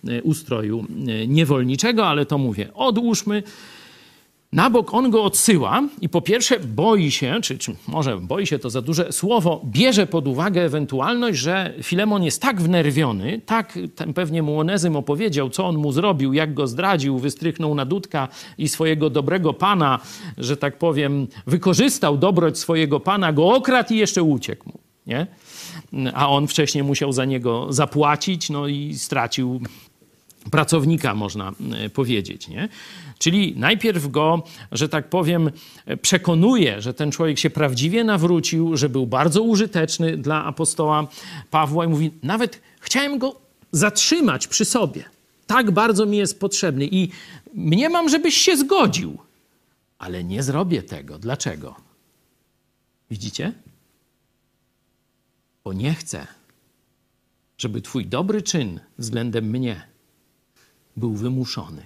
y, 0.09 0.23
ustroju 0.23 0.87
y, 1.23 1.29
niewolniczego, 1.29 2.07
ale 2.07 2.27
to 2.27 2.39
mówię, 2.39 2.69
odłóżmy. 2.75 3.43
Na 4.53 4.71
bok 4.71 4.95
on 4.95 5.11
go 5.11 5.25
odsyła 5.25 5.83
i 6.01 6.09
po 6.09 6.21
pierwsze 6.21 6.61
boi 6.61 7.11
się, 7.11 7.41
czy, 7.43 7.59
czy, 7.59 7.77
może 7.89 8.17
boi 8.17 8.47
się 8.47 8.59
to 8.59 8.71
za 8.71 8.83
duże 8.83 9.13
słowo, 9.13 9.63
bierze 9.65 10.07
pod 10.07 10.29
uwagę 10.29 10.65
ewentualność, 10.65 11.39
że 11.39 11.75
Filemon 11.83 12.23
jest 12.23 12.43
tak 12.43 12.61
wnerwiony, 12.61 13.41
tak 13.47 13.79
ten 13.95 14.15
pewnie 14.15 14.43
mu 14.43 14.61
Onezym 14.61 14.97
opowiedział, 14.97 15.51
co 15.51 15.67
on 15.67 15.77
mu 15.77 15.93
zrobił, 15.93 16.33
jak 16.33 16.55
go 16.55 16.67
zdradził, 16.67 17.19
wystrychnął 17.19 17.75
na 17.75 17.85
dudka 17.85 18.29
i 18.59 18.69
swojego 18.69 19.11
dobrego 19.11 19.55
pana, 19.55 20.01
że 20.39 20.57
tak 20.57 20.79
powiem, 20.79 21.27
wykorzystał 21.47 22.19
dobroć 22.19 22.59
swojego 22.59 23.01
pana, 23.01 23.33
go 23.33 23.49
okradł 23.49 23.95
i 23.95 23.97
jeszcze 23.97 24.23
uciekł 24.23 24.69
mu. 24.69 24.79
Nie? 25.07 25.27
A 26.15 26.29
on 26.29 26.47
wcześniej 26.47 26.85
musiał 26.85 27.13
za 27.13 27.25
niego 27.25 27.67
zapłacić, 27.73 28.51
no 28.51 28.67
i 28.67 28.95
stracił 28.95 29.61
pracownika, 30.51 31.15
można 31.15 31.53
e, 31.73 31.91
powiedzieć. 31.91 32.49
Nie? 32.49 32.69
Czyli 33.19 33.55
najpierw 33.57 34.11
go, 34.11 34.43
że 34.73 34.89
tak 34.89 35.09
powiem, 35.09 35.51
przekonuje, 36.03 36.83
że 36.83 36.95
ten 36.95 37.11
człowiek 37.11 37.39
się 37.39 37.51
prawdziwie 37.51 38.05
nawrócił, 38.05 38.77
że 38.77 38.89
był 38.89 39.07
bardzo 39.07 39.43
użyteczny 39.43 40.17
dla 40.17 40.45
apostoła 40.45 41.07
Pawła 41.51 41.85
i 41.85 41.89
mówi, 41.89 42.11
nawet 42.23 42.61
chciałem 42.81 43.19
go 43.19 43.37
zatrzymać 43.73 44.47
przy 44.47 44.65
sobie. 44.65 45.05
Tak 45.47 45.71
bardzo 45.71 46.07
mi 46.07 46.17
jest 46.17 46.41
potrzebny 46.41 46.89
i 46.91 47.09
mnie 47.55 47.89
mam, 47.89 48.09
żebyś 48.09 48.35
się 48.35 48.57
zgodził. 48.57 49.19
Ale 49.99 50.25
nie 50.25 50.43
zrobię 50.43 50.83
tego. 50.83 51.19
Dlaczego? 51.19 51.75
Widzicie? 53.11 53.53
Bo 55.65 55.73
nie 55.73 55.95
chcę, 55.95 56.27
żeby 57.59 57.83
Twój 57.83 58.07
dobry 58.07 58.43
czyn 58.43 58.81
względem 58.99 59.45
mnie 59.45 59.89
był 60.99 61.13
wymuszony. 61.13 61.83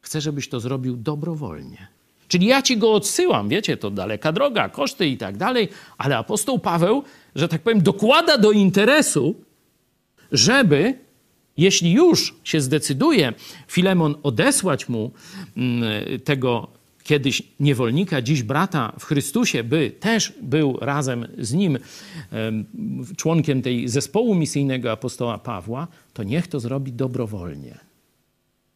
Chcę, 0.00 0.20
żebyś 0.20 0.48
to 0.48 0.60
zrobił 0.60 0.96
dobrowolnie. 0.96 1.86
Czyli 2.28 2.46
ja 2.46 2.62
ci 2.62 2.76
go 2.76 2.92
odsyłam, 2.92 3.48
wiecie, 3.48 3.76
to 3.76 3.90
daleka 3.90 4.32
droga, 4.32 4.68
koszty 4.68 5.06
i 5.06 5.16
tak 5.16 5.36
dalej, 5.36 5.68
ale 5.98 6.16
apostoł 6.16 6.58
Paweł, 6.58 7.02
że 7.34 7.48
tak 7.48 7.62
powiem, 7.62 7.82
dokłada 7.82 8.38
do 8.38 8.52
interesu, 8.52 9.34
żeby, 10.32 10.98
jeśli 11.56 11.92
już 11.92 12.34
się 12.44 12.60
zdecyduje 12.60 13.32
Filemon 13.68 14.14
odesłać 14.22 14.88
mu 14.88 15.10
mm, 15.56 15.84
tego 16.20 16.68
kiedyś 17.04 17.42
niewolnika, 17.60 18.22
dziś 18.22 18.42
brata 18.42 18.92
w 18.98 19.04
Chrystusie, 19.04 19.64
by 19.64 19.90
też 19.90 20.32
był 20.42 20.78
razem 20.80 21.26
z 21.38 21.52
nim 21.52 21.78
członkiem 23.16 23.62
tej 23.62 23.88
zespołu 23.88 24.34
misyjnego 24.34 24.92
apostoła 24.92 25.38
Pawła, 25.38 25.88
to 26.12 26.22
niech 26.22 26.46
to 26.46 26.60
zrobi 26.60 26.92
dobrowolnie. 26.92 27.78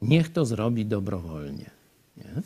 Niech 0.02 0.32
to 0.32 0.44
zrobi 0.44 0.86
dobrowolnie. 0.86 1.70
Nie? 2.16 2.42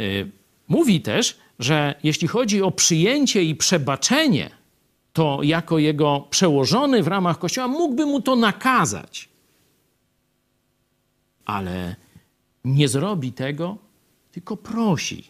Y, 0.00 0.30
mówi 0.68 1.00
też, 1.00 1.38
że 1.58 1.94
jeśli 2.02 2.28
chodzi 2.28 2.62
o 2.62 2.70
przyjęcie 2.70 3.42
i 3.42 3.54
przebaczenie, 3.54 4.50
to 5.12 5.40
jako 5.42 5.78
jego 5.78 6.26
przełożony 6.30 7.02
w 7.02 7.08
ramach 7.08 7.38
Kościoła 7.38 7.68
mógłby 7.68 8.06
mu 8.06 8.22
to 8.22 8.36
nakazać. 8.36 9.28
Ale 11.44 11.96
nie 12.64 12.88
zrobi 12.88 13.32
tego, 13.32 13.85
tylko 14.36 14.56
prosi. 14.56 15.24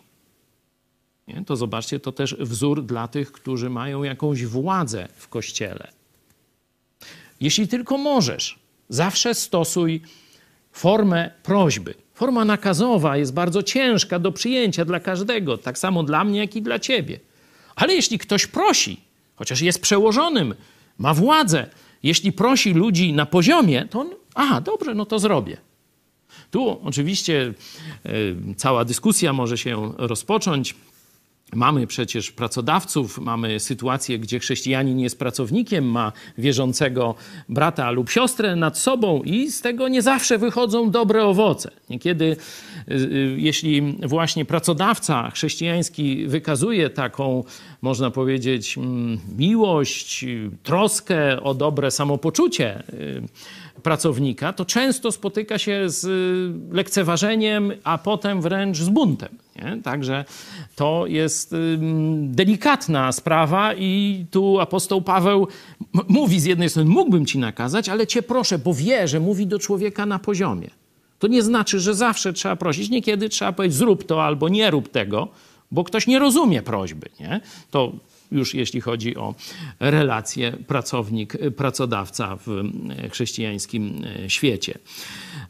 Nie? 1.29 1.45
To 1.45 1.57
zobaczcie, 1.57 2.01
to 2.01 2.13
też 2.13 2.35
wzór 2.35 2.85
dla 2.85 3.09
tych, 3.09 3.33
którzy 3.33 3.71
mają 3.71 4.03
jakąś 4.03 4.47
władzę 4.47 5.09
w 5.17 5.29
Kościele. 5.29 5.93
Jeśli 7.41 7.69
tylko 7.69 7.99
możesz, 7.99 8.59
zawsze 8.89 9.35
stosuj 9.35 10.03
formę 10.73 11.31
prośby. 11.43 11.95
Forma 12.15 12.45
nakazowa 12.45 13.17
jest 13.17 13.35
bardzo 13.35 13.63
ciężka 13.63 14.19
do 14.19 14.33
przyjęcia 14.33 14.85
dla 14.85 15.01
każdego, 15.01 15.59
tak 15.59 15.79
samo 15.79 16.03
dla 16.03 16.25
mnie, 16.25 16.39
jak 16.41 16.57
i 16.57 16.63
dla 16.63 16.79
ciebie. 16.79 17.21
Ale 17.77 17.95
jeśli 17.95 18.19
ktoś 18.19 18.47
prosi, 18.47 19.01
chociaż 19.37 19.61
jest 19.61 19.83
przełożonym, 19.83 20.55
ma 20.99 21.15
władzę, 21.15 21.71
jeśli 22.03 22.33
prosi 22.33 22.75
ludzi 22.75 23.13
na 23.13 23.27
poziomie, 23.27 23.87
to 23.91 24.01
on, 24.01 24.11
aha, 24.35 24.61
dobrze, 24.61 24.95
no 24.95 25.07
to 25.07 25.19
zrobię. 25.19 25.66
Tu 26.51 26.81
oczywiście 26.85 27.55
y, 28.07 28.37
cała 28.57 28.85
dyskusja 28.85 29.33
może 29.33 29.59
się 29.59 29.93
rozpocząć. 29.99 30.75
Mamy 31.55 31.87
przecież 31.87 32.31
pracodawców, 32.31 33.19
mamy 33.19 33.61
sytuację, 33.61 34.19
gdzie 34.19 34.39
chrześcijanin 34.39 34.99
jest 34.99 35.19
pracownikiem, 35.19 35.85
ma 35.85 36.13
wierzącego 36.39 37.15
brata 37.49 37.91
lub 37.91 38.11
siostrę 38.11 38.57
nad 38.57 38.79
sobą 38.79 39.23
i 39.23 39.51
z 39.51 39.61
tego 39.61 39.89
nie 39.89 40.03
zawsze 40.03 40.39
wychodzą 40.39 40.91
dobre 40.91 41.25
owoce. 41.25 41.71
Niekiedy, 41.91 42.37
y, 42.91 43.37
jeśli 43.39 43.97
właśnie 44.03 44.45
pracodawca 44.45 45.31
chrześcijański 45.31 46.27
wykazuje 46.27 46.91
taką, 46.91 47.45
można 47.83 48.11
powiedzieć, 48.11 48.79
mm, 48.79 49.19
miłość, 49.39 50.25
troskę 50.63 51.43
o 51.43 51.55
dobre 51.55 51.91
samopoczucie, 51.91 52.83
pracownika, 53.83 54.53
to 54.53 54.65
często 54.65 55.13
spotyka 55.13 55.59
się 55.59 55.83
z 55.87 56.07
lekceważeniem, 56.75 57.73
a 57.85 57.99
potem 57.99 58.41
wręcz 58.41 58.77
z 58.77 58.89
buntem. 58.89 59.39
Nie? 59.57 59.83
Także 59.83 60.25
to 60.77 61.05
jest 61.07 61.55
delikatna 62.21 63.13
sprawa 63.13 63.75
i 63.75 64.25
tu 64.31 64.61
apostoł 64.61 65.03
Paweł 65.03 65.49
mówi 66.09 66.41
z 66.41 66.45
jednej 66.45 66.71
strony, 66.71 66.91
mógłbym 66.91 67.27
ci 67.27 67.39
nakazać, 67.39 67.89
ale 67.89 68.07
cię 68.07 68.23
proszę, 68.23 68.59
bo 68.59 68.75
wie, 68.75 69.09
że 69.09 69.21
mówi 69.21 69.47
do 69.47 69.59
człowieka 69.59 70.07
na 70.07 70.19
poziomie. 70.19 70.71
To 71.19 71.27
nie 71.27 71.43
znaczy, 71.43 71.81
że 71.81 71.95
zawsze 71.95 72.33
trzeba 72.33 72.57
prosić. 72.57 72.91
Niekiedy 72.91 73.29
trzeba 73.29 73.53
powiedzieć, 73.53 73.79
zrób 73.79 74.05
to 74.05 74.25
albo 74.25 74.49
nie 74.49 74.71
rób 74.71 74.89
tego, 74.89 75.29
bo 75.71 75.85
ktoś 75.85 76.07
nie 76.07 76.19
rozumie 76.19 76.63
prośby. 76.63 77.09
Nie? 77.21 77.41
To 77.71 77.93
już 78.33 78.55
jeśli 78.55 78.81
chodzi 78.81 79.17
o 79.17 79.35
relacje 79.81 80.53
pracownik-pracodawca 80.53 82.37
w 82.47 82.63
chrześcijańskim 83.11 84.05
e, 84.25 84.31
świecie. 84.31 84.79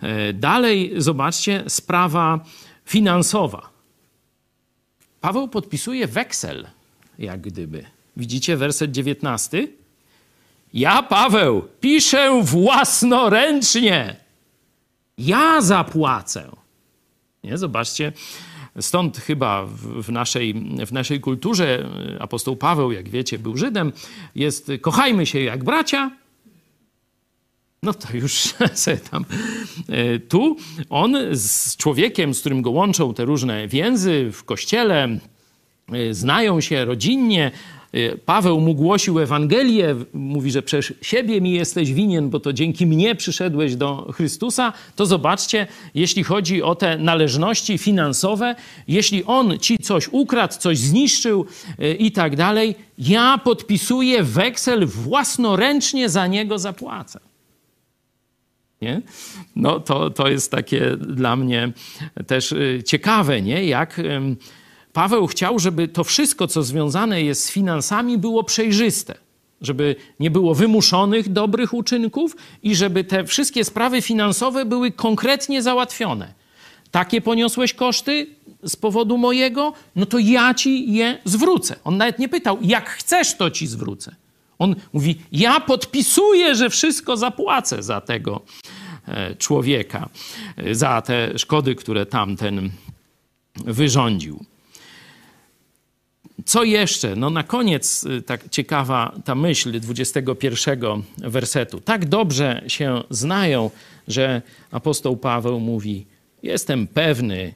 E, 0.00 0.32
dalej 0.32 0.92
zobaczcie, 0.96 1.64
sprawa 1.68 2.44
finansowa. 2.84 3.70
Paweł 5.20 5.48
podpisuje 5.48 6.06
weksel, 6.06 6.66
jak 7.18 7.40
gdyby. 7.40 7.84
Widzicie 8.16 8.56
werset 8.56 8.90
19? 8.90 9.68
Ja, 10.74 11.02
Paweł, 11.02 11.68
piszę 11.80 12.40
własnoręcznie. 12.42 14.16
Ja 15.18 15.60
zapłacę. 15.60 16.50
Nie? 17.44 17.58
Zobaczcie, 17.58 18.12
stąd 18.80 19.18
chyba 19.18 19.66
w 19.80 20.12
naszej, 20.12 20.54
w 20.86 20.92
naszej 20.92 21.20
kulturze 21.20 21.88
apostoł 22.18 22.56
Paweł, 22.56 22.92
jak 22.92 23.08
wiecie, 23.08 23.38
był 23.38 23.56
Żydem, 23.56 23.92
jest 24.34 24.70
kochajmy 24.80 25.26
się 25.26 25.40
jak 25.40 25.64
bracia, 25.64 26.10
no 27.82 27.94
to 27.94 28.16
już 28.16 28.32
sobie 28.74 28.96
tam. 28.96 29.24
E, 29.88 30.18
tu 30.18 30.56
on 30.90 31.16
z 31.32 31.76
człowiekiem, 31.76 32.34
z 32.34 32.40
którym 32.40 32.62
go 32.62 32.70
łączą 32.70 33.14
te 33.14 33.24
różne 33.24 33.68
więzy 33.68 34.30
w 34.32 34.44
kościele, 34.44 35.18
e, 35.92 36.14
znają 36.14 36.60
się 36.60 36.84
rodzinnie. 36.84 37.50
E, 37.96 38.16
Paweł 38.16 38.60
mu 38.60 38.74
głosił 38.74 39.20
Ewangelię, 39.20 39.94
mówi, 40.12 40.50
że 40.50 40.62
przez 40.62 40.92
siebie 41.02 41.40
mi 41.40 41.52
jesteś 41.52 41.92
winien, 41.92 42.30
bo 42.30 42.40
to 42.40 42.52
dzięki 42.52 42.86
mnie 42.86 43.14
przyszedłeś 43.14 43.76
do 43.76 44.12
Chrystusa. 44.12 44.72
To 44.96 45.06
zobaczcie, 45.06 45.66
jeśli 45.94 46.24
chodzi 46.24 46.62
o 46.62 46.74
te 46.74 46.98
należności 46.98 47.78
finansowe, 47.78 48.54
jeśli 48.88 49.24
on 49.24 49.58
ci 49.58 49.78
coś 49.78 50.08
ukradł, 50.12 50.54
coś 50.58 50.78
zniszczył 50.78 51.46
i 51.98 52.12
tak 52.12 52.36
dalej, 52.36 52.74
ja 52.98 53.38
podpisuję 53.38 54.22
weksel 54.22 54.86
własnoręcznie 54.86 56.08
za 56.08 56.26
niego 56.26 56.58
zapłacę. 56.58 57.20
Nie? 58.82 59.02
No 59.56 59.80
to, 59.80 60.10
to 60.10 60.28
jest 60.28 60.50
takie 60.50 60.96
dla 60.96 61.36
mnie 61.36 61.72
też 62.26 62.52
y, 62.52 62.82
ciekawe, 62.86 63.42
nie? 63.42 63.64
jak 63.64 64.00
Paweł 64.96 65.26
chciał, 65.26 65.58
żeby 65.58 65.88
to 65.88 66.04
wszystko, 66.04 66.46
co 66.46 66.62
związane 66.62 67.22
jest 67.22 67.44
z 67.44 67.50
finansami, 67.50 68.18
było 68.18 68.44
przejrzyste. 68.44 69.14
Żeby 69.60 69.96
nie 70.20 70.30
było 70.30 70.54
wymuszonych 70.54 71.28
dobrych 71.32 71.74
uczynków 71.74 72.36
i 72.62 72.76
żeby 72.76 73.04
te 73.04 73.24
wszystkie 73.24 73.64
sprawy 73.64 74.02
finansowe 74.02 74.64
były 74.64 74.92
konkretnie 74.92 75.62
załatwione. 75.62 76.34
Takie 76.90 77.20
poniosłeś 77.20 77.74
koszty 77.74 78.26
z 78.62 78.76
powodu 78.76 79.18
mojego, 79.18 79.72
no 79.96 80.06
to 80.06 80.18
ja 80.18 80.54
ci 80.54 80.92
je 80.92 81.18
zwrócę. 81.24 81.76
On 81.84 81.96
nawet 81.96 82.18
nie 82.18 82.28
pytał, 82.28 82.58
jak 82.62 82.90
chcesz, 82.90 83.36
to 83.36 83.50
ci 83.50 83.66
zwrócę. 83.66 84.14
On 84.58 84.76
mówi: 84.92 85.16
Ja 85.32 85.60
podpisuję, 85.60 86.54
że 86.54 86.70
wszystko 86.70 87.16
zapłacę 87.16 87.82
za 87.82 88.00
tego 88.00 88.40
e, 89.08 89.34
człowieka, 89.34 90.08
e, 90.56 90.74
za 90.74 91.02
te 91.02 91.38
szkody, 91.38 91.74
które 91.74 92.06
tamten 92.06 92.70
wyrządził. 93.54 94.44
Co 96.44 96.64
jeszcze? 96.64 97.16
No 97.16 97.30
na 97.30 97.42
koniec 97.42 98.04
e, 98.06 98.22
tak 98.22 98.48
ciekawa 98.48 99.14
ta 99.24 99.34
myśl 99.34 99.80
21 99.80 101.02
wersetu. 101.18 101.80
Tak 101.80 102.08
dobrze 102.08 102.62
się 102.66 103.02
znają, 103.10 103.70
że 104.08 104.42
apostoł 104.70 105.16
Paweł 105.16 105.60
mówi: 105.60 106.06
Jestem 106.42 106.86
pewny 106.86 107.54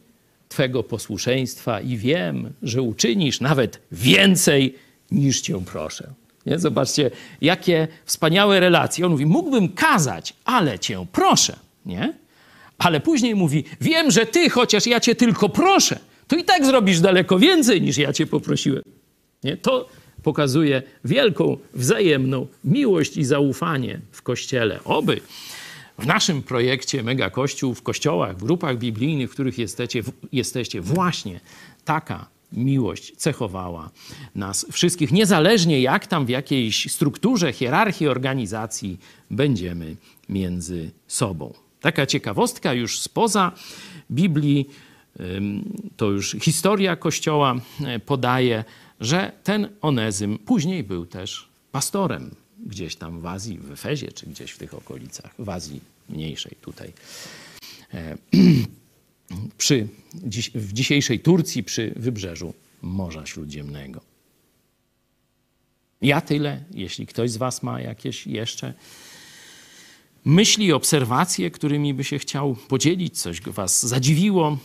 Twego 0.48 0.82
posłuszeństwa 0.82 1.80
i 1.80 1.96
wiem, 1.96 2.52
że 2.62 2.82
uczynisz 2.82 3.40
nawet 3.40 3.80
więcej 3.92 4.74
niż 5.10 5.40
Cię 5.40 5.64
proszę. 5.64 6.12
Nie? 6.46 6.58
Zobaczcie, 6.58 7.10
jakie 7.40 7.88
wspaniałe 8.04 8.60
relacje. 8.60 9.06
On 9.06 9.12
mówi, 9.12 9.26
mógłbym 9.26 9.68
kazać, 9.68 10.34
ale 10.44 10.78
cię 10.78 11.06
proszę. 11.12 11.56
Nie? 11.86 12.12
Ale 12.78 13.00
później 13.00 13.34
mówi, 13.34 13.64
wiem, 13.80 14.10
że 14.10 14.26
ty, 14.26 14.50
chociaż 14.50 14.86
ja 14.86 15.00
cię 15.00 15.14
tylko 15.14 15.48
proszę, 15.48 15.98
to 16.30 16.36
i 16.36 16.44
tak 16.44 16.66
zrobisz 16.66 17.00
daleko 17.00 17.38
więcej, 17.38 17.82
niż 17.82 17.98
ja 17.98 18.12
cię 18.12 18.26
poprosiłem. 18.26 18.82
Nie? 19.44 19.56
To 19.56 19.88
pokazuje 20.22 20.82
wielką, 21.04 21.56
wzajemną 21.74 22.46
miłość 22.64 23.16
i 23.16 23.24
zaufanie 23.24 24.00
w 24.12 24.22
Kościele. 24.22 24.84
Oby 24.84 25.20
w 25.98 26.06
naszym 26.06 26.42
projekcie 26.42 27.02
Mega 27.02 27.30
Kościół, 27.30 27.74
w 27.74 27.82
kościołach, 27.82 28.36
w 28.36 28.44
grupach 28.44 28.78
biblijnych, 28.78 29.30
w 29.30 29.32
których 29.32 29.58
jesteście, 29.58 30.02
jesteście 30.32 30.80
właśnie 30.80 31.40
taka 31.84 32.26
miłość 32.52 33.16
cechowała 33.16 33.90
nas 34.34 34.66
wszystkich, 34.72 35.12
niezależnie 35.12 35.80
jak 35.80 36.06
tam 36.06 36.26
w 36.26 36.28
jakiejś 36.28 36.92
strukturze, 36.92 37.52
hierarchii 37.52 38.08
organizacji 38.08 38.98
będziemy 39.30 39.96
między 40.28 40.90
sobą. 41.06 41.54
Taka 41.80 42.06
ciekawostka 42.06 42.74
już 42.74 43.00
spoza 43.00 43.52
Biblii, 44.10 44.68
to 45.96 46.10
już 46.10 46.36
historia 46.42 46.96
Kościoła 46.96 47.60
e, 47.84 47.98
podaje, 47.98 48.64
że 49.00 49.32
ten 49.44 49.68
Onezym 49.80 50.38
później 50.38 50.84
był 50.84 51.06
też 51.06 51.48
pastorem 51.72 52.34
gdzieś 52.66 52.96
tam 52.96 53.20
w 53.20 53.26
Azji, 53.26 53.58
w 53.58 53.72
Efezie, 53.72 54.12
czy 54.12 54.26
gdzieś 54.26 54.50
w 54.50 54.58
tych 54.58 54.74
okolicach, 54.74 55.34
w 55.38 55.48
Azji 55.48 55.80
mniejszej 56.08 56.56
tutaj. 56.60 56.92
E, 57.94 58.16
przy, 59.58 59.88
w 60.54 60.72
dzisiejszej 60.72 61.20
Turcji 61.20 61.64
przy 61.64 61.92
wybrzeżu 61.96 62.54
Morza 62.82 63.26
Śródziemnego. 63.26 64.00
Ja 66.02 66.20
tyle. 66.20 66.64
Jeśli 66.74 67.06
ktoś 67.06 67.30
z 67.30 67.36
Was 67.36 67.62
ma 67.62 67.80
jakieś 67.80 68.26
jeszcze 68.26 68.74
myśli, 70.24 70.72
obserwacje, 70.72 71.50
którymi 71.50 71.94
by 71.94 72.04
się 72.04 72.18
chciał 72.18 72.56
podzielić, 72.68 73.20
coś 73.20 73.40
Was 73.40 73.86
zadziwiło 73.86 74.58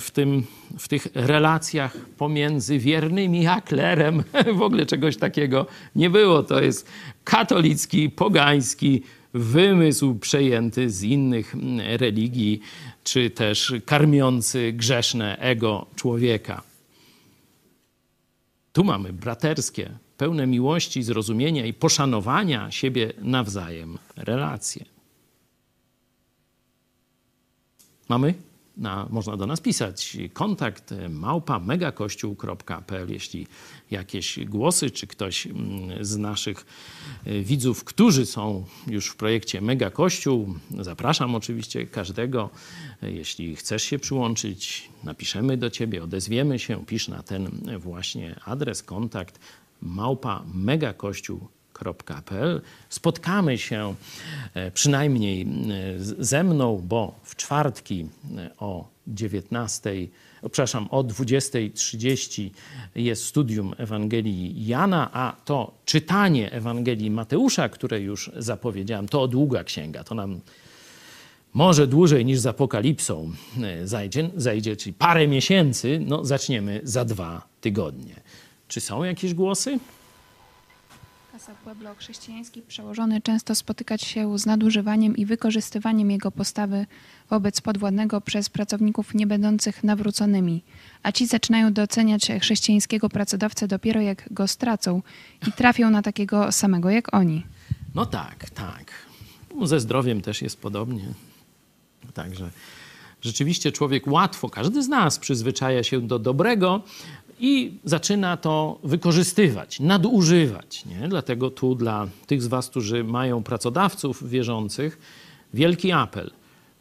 w, 0.00 0.10
tym, 0.10 0.44
w 0.78 0.88
tych 0.88 1.06
relacjach 1.14 1.96
pomiędzy 2.18 2.78
wiernymi 2.78 3.46
a 3.46 3.60
klerem, 3.60 4.24
w 4.58 4.62
ogóle 4.62 4.86
czegoś 4.86 5.16
takiego 5.16 5.66
nie 5.96 6.10
było. 6.10 6.42
To 6.42 6.62
jest 6.62 6.88
katolicki, 7.24 8.10
pogański 8.10 9.02
wymysł 9.34 10.14
przejęty 10.14 10.90
z 10.90 11.02
innych 11.02 11.54
religii 11.78 12.60
czy 13.04 13.30
też 13.30 13.74
karmiący 13.86 14.72
grzeszne 14.72 15.38
ego 15.38 15.86
człowieka. 15.96 16.62
Tu 18.72 18.84
mamy 18.84 19.12
braterskie, 19.12 19.90
pełne 20.16 20.46
miłości, 20.46 21.02
zrozumienia 21.02 21.66
i 21.66 21.72
poszanowania 21.72 22.70
siebie 22.70 23.12
nawzajem 23.22 23.98
relacje. 24.16 24.91
Mamy? 28.12 28.34
Na, 28.76 29.06
można 29.10 29.36
do 29.36 29.46
nas 29.46 29.60
pisać 29.60 30.16
kontakt 30.32 30.94
małpa 31.10 31.58
megakościół.pl, 31.58 33.10
jeśli 33.10 33.46
jakieś 33.90 34.44
głosy, 34.44 34.90
czy 34.90 35.06
ktoś 35.06 35.46
mm, 35.46 36.04
z 36.04 36.16
naszych 36.16 36.66
e, 37.24 37.40
widzów, 37.40 37.84
którzy 37.84 38.26
są 38.26 38.64
już 38.86 39.06
w 39.06 39.16
projekcie 39.16 39.60
Mega 39.60 39.90
Kościół, 39.90 40.54
zapraszam 40.80 41.34
oczywiście 41.34 41.86
każdego. 41.86 42.50
E, 43.02 43.10
jeśli 43.10 43.56
chcesz 43.56 43.82
się 43.82 43.98
przyłączyć, 43.98 44.88
napiszemy 45.04 45.56
do 45.56 45.70
ciebie, 45.70 46.02
odezwiemy 46.02 46.58
się, 46.58 46.86
pisz 46.86 47.08
na 47.08 47.22
ten 47.22 47.50
właśnie 47.78 48.40
adres, 48.44 48.82
kontakt 48.82 49.38
małpa 49.82 50.44
megakościół.pl. 50.54 51.61
Spotkamy 52.88 53.58
się 53.58 53.94
e, 54.54 54.70
przynajmniej 54.70 55.46
ze 56.18 56.44
mną, 56.44 56.82
bo 56.88 57.14
w 57.22 57.36
czwartki 57.36 58.06
o 58.58 58.88
19 59.06 59.90
przepraszam, 60.50 60.88
o 60.90 61.02
20.30 61.02 62.50
jest 62.94 63.24
studium 63.24 63.74
Ewangelii 63.78 64.66
Jana, 64.66 65.10
a 65.12 65.36
to 65.44 65.74
czytanie 65.84 66.52
Ewangelii 66.52 67.10
Mateusza, 67.10 67.68
które 67.68 68.00
już 68.00 68.30
zapowiedziałem, 68.36 69.08
to 69.08 69.28
długa 69.28 69.64
księga. 69.64 70.04
To 70.04 70.14
nam 70.14 70.40
może 71.54 71.86
dłużej 71.86 72.24
niż 72.24 72.38
z 72.38 72.46
Apokalipsą 72.46 73.32
e, 73.62 73.86
zajdzie, 73.86 74.30
zajdzie 74.36 74.76
czyli 74.76 74.92
parę 74.92 75.28
miesięcy. 75.28 76.00
No, 76.06 76.24
zaczniemy 76.24 76.80
za 76.84 77.04
dwa 77.04 77.46
tygodnie. 77.60 78.14
Czy 78.68 78.80
są 78.80 79.04
jakieś 79.04 79.34
głosy? 79.34 79.78
Kasa 81.32 81.54
Pueblo 81.64 81.94
chrześcijański 81.94 82.62
przełożony 82.62 83.20
często 83.20 83.54
spotykać 83.54 84.02
się 84.02 84.38
z 84.38 84.46
nadużywaniem 84.46 85.16
i 85.16 85.26
wykorzystywaniem 85.26 86.10
jego 86.10 86.30
postawy 86.30 86.86
wobec 87.30 87.60
podwładnego 87.60 88.20
przez 88.20 88.48
pracowników 88.48 89.14
niebędących 89.14 89.84
nawróconymi, 89.84 90.62
a 91.02 91.12
ci 91.12 91.26
zaczynają 91.26 91.72
doceniać 91.72 92.28
chrześcijańskiego 92.40 93.08
pracodawcę 93.08 93.68
dopiero 93.68 94.00
jak 94.00 94.32
go 94.32 94.48
stracą 94.48 95.02
i 95.48 95.52
trafią 95.52 95.90
na 95.90 96.02
takiego 96.02 96.52
samego 96.52 96.90
jak 96.90 97.14
oni. 97.14 97.46
No 97.94 98.06
tak, 98.06 98.50
tak. 98.50 98.92
Ze 99.62 99.80
zdrowiem 99.80 100.20
też 100.20 100.42
jest 100.42 100.60
podobnie. 100.60 101.04
Także 102.14 102.50
rzeczywiście 103.20 103.72
człowiek 103.72 104.06
łatwo, 104.06 104.48
każdy 104.48 104.82
z 104.82 104.88
nas 104.88 105.18
przyzwyczaja 105.18 105.82
się 105.82 106.00
do 106.00 106.18
dobrego, 106.18 106.82
i 107.42 107.78
zaczyna 107.84 108.36
to 108.36 108.78
wykorzystywać, 108.84 109.80
nadużywać. 109.80 110.84
Nie? 110.84 111.08
Dlatego 111.08 111.50
tu 111.50 111.74
dla 111.74 112.08
tych 112.26 112.42
z 112.42 112.46
Was, 112.46 112.68
którzy 112.68 113.04
mają 113.04 113.42
pracodawców 113.42 114.28
wierzących, 114.28 114.98
wielki 115.54 115.92
apel. 115.92 116.30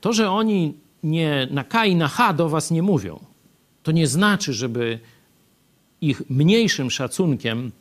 To, 0.02 0.14
że 0.14 0.32
oni 0.32 0.74
nie 1.04 1.48
na 1.52 1.64
K 1.64 1.86
i 1.86 1.96
na 1.96 2.08
H 2.08 2.34
do 2.34 2.50
Was 2.50 2.72
nie 2.72 2.82
mówią, 2.82 3.20
to 3.84 3.92
nie 3.92 4.08
znaczy, 4.08 4.54
żeby 4.54 5.00
ich 6.02 6.22
mniejszym 6.30 6.92
szacunkiem 6.92 7.72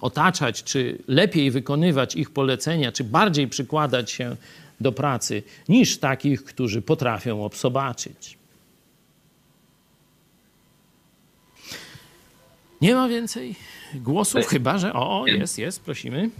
otaczać, 0.00 0.64
czy 0.64 0.98
lepiej 1.08 1.50
wykonywać 1.50 2.16
ich 2.16 2.30
polecenia, 2.30 2.92
czy 2.92 3.04
bardziej 3.04 3.48
przykładać 3.48 4.10
się 4.10 4.36
do 4.80 4.92
pracy, 4.92 5.42
niż 5.68 5.98
takich, 5.98 6.44
którzy 6.44 6.82
potrafią 6.82 7.44
obsobaczyć. 7.44 8.39
Nie 12.80 12.94
ma 12.94 13.08
więcej 13.08 13.54
głosów, 13.94 14.46
chyba 14.46 14.78
że. 14.78 14.92
O, 14.92 15.24
jest, 15.26 15.58
jest, 15.58 15.82
prosimy. 15.84 16.30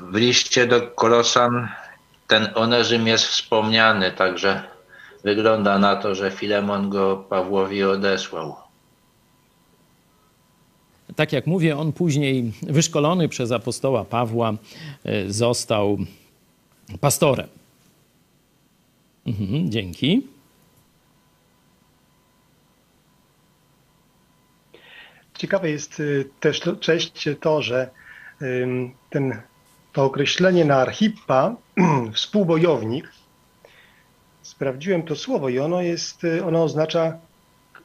W 0.00 0.14
liście 0.16 0.66
do 0.66 0.90
Kolosan 0.90 1.68
ten 2.26 2.48
Onerzym 2.54 3.06
jest 3.06 3.24
wspomniany, 3.24 4.12
także 4.12 4.62
wygląda 5.24 5.78
na 5.78 5.96
to, 5.96 6.14
że 6.14 6.30
Filemon 6.30 6.90
go 6.90 7.16
Pawłowi 7.16 7.84
odesłał. 7.84 8.56
Tak 11.16 11.32
jak 11.32 11.46
mówię, 11.46 11.76
on 11.76 11.92
później 11.92 12.52
wyszkolony 12.62 13.28
przez 13.28 13.52
apostoła 13.52 14.04
Pawła 14.04 14.52
e, 15.04 15.32
został 15.32 15.98
pastorem. 17.00 17.48
Mhm, 19.26 19.70
dzięki. 19.70 20.26
Ciekawe 25.38 25.70
jest 25.70 26.00
y, 26.00 26.28
też 26.40 26.60
to, 26.60 26.76
cześć 26.76 27.28
to, 27.40 27.62
że 27.62 27.90
ten, 29.10 29.42
to 29.92 30.04
określenie 30.04 30.64
na 30.64 30.76
archipa, 30.76 31.56
współbojownik, 32.14 33.08
sprawdziłem 34.42 35.02
to 35.02 35.16
słowo 35.16 35.48
i 35.48 35.58
ono 35.58 35.82
jest, 35.82 36.24
y, 36.24 36.44
ono 36.44 36.62
oznacza 36.62 37.18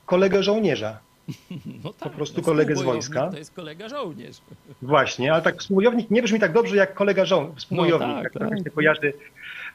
kolegę 0.06 0.44
żołnierza. 0.44 1.00
No 1.84 1.94
tak, 1.94 2.00
po 2.00 2.10
prostu 2.10 2.42
no 2.42 2.46
kolegę 2.46 2.76
z 2.76 2.82
wojska. 2.82 3.30
To 3.30 3.38
jest 3.38 3.54
kolega 3.54 3.89
żołnierz. 3.89 4.38
Właśnie, 4.82 5.34
ale 5.34 5.42
tak 5.42 5.60
współbojownik 5.60 6.12
nie 6.12 6.24
brzmi 6.24 6.39
tak 6.39 6.54
dobrze 6.54 6.76
jak 6.76 6.94
kolega 6.94 7.26
żołnierz. 7.26 7.58
Współbojownik, 7.58 8.16
no 8.18 8.24
tak, 8.24 8.34
tak, 8.34 8.50
tak. 8.50 8.60
się 8.60 8.72
kojarzy. 8.72 9.13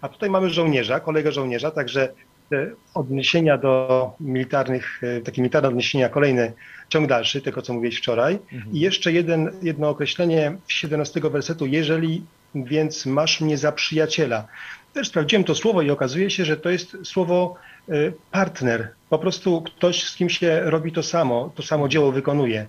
A 0.00 0.08
tutaj 0.08 0.30
mamy 0.30 0.50
żołnierza, 0.50 1.00
kolegę 1.00 1.32
żołnierza, 1.32 1.70
także 1.70 2.12
te 2.50 2.70
odniesienia 2.94 3.58
do 3.58 4.12
militarnych, 4.20 5.00
e, 5.02 5.20
takie 5.20 5.42
militarne 5.42 5.68
odniesienia, 5.68 6.08
kolejny 6.08 6.52
ciąg 6.88 7.06
dalszy 7.08 7.42
tego, 7.42 7.62
co 7.62 7.72
mówiłeś 7.74 7.98
wczoraj. 7.98 8.38
Mhm. 8.52 8.72
I 8.72 8.80
jeszcze 8.80 9.12
jeden, 9.12 9.50
jedno 9.62 9.88
określenie 9.88 10.56
17 10.68 11.20
wersetu, 11.20 11.66
jeżeli 11.66 12.22
więc 12.54 13.06
masz 13.06 13.40
mnie 13.40 13.58
za 13.58 13.72
przyjaciela. 13.72 14.46
Też 14.92 15.08
sprawdziłem 15.08 15.44
to 15.44 15.54
słowo 15.54 15.82
i 15.82 15.90
okazuje 15.90 16.30
się, 16.30 16.44
że 16.44 16.56
to 16.56 16.70
jest 16.70 16.96
słowo 17.04 17.54
e, 17.88 17.92
partner. 18.30 18.88
Po 19.10 19.18
prostu 19.18 19.62
ktoś, 19.62 20.04
z 20.04 20.16
kim 20.16 20.30
się 20.30 20.60
robi 20.64 20.92
to 20.92 21.02
samo, 21.02 21.52
to 21.54 21.62
samo 21.62 21.88
dzieło 21.88 22.12
wykonuje. 22.12 22.66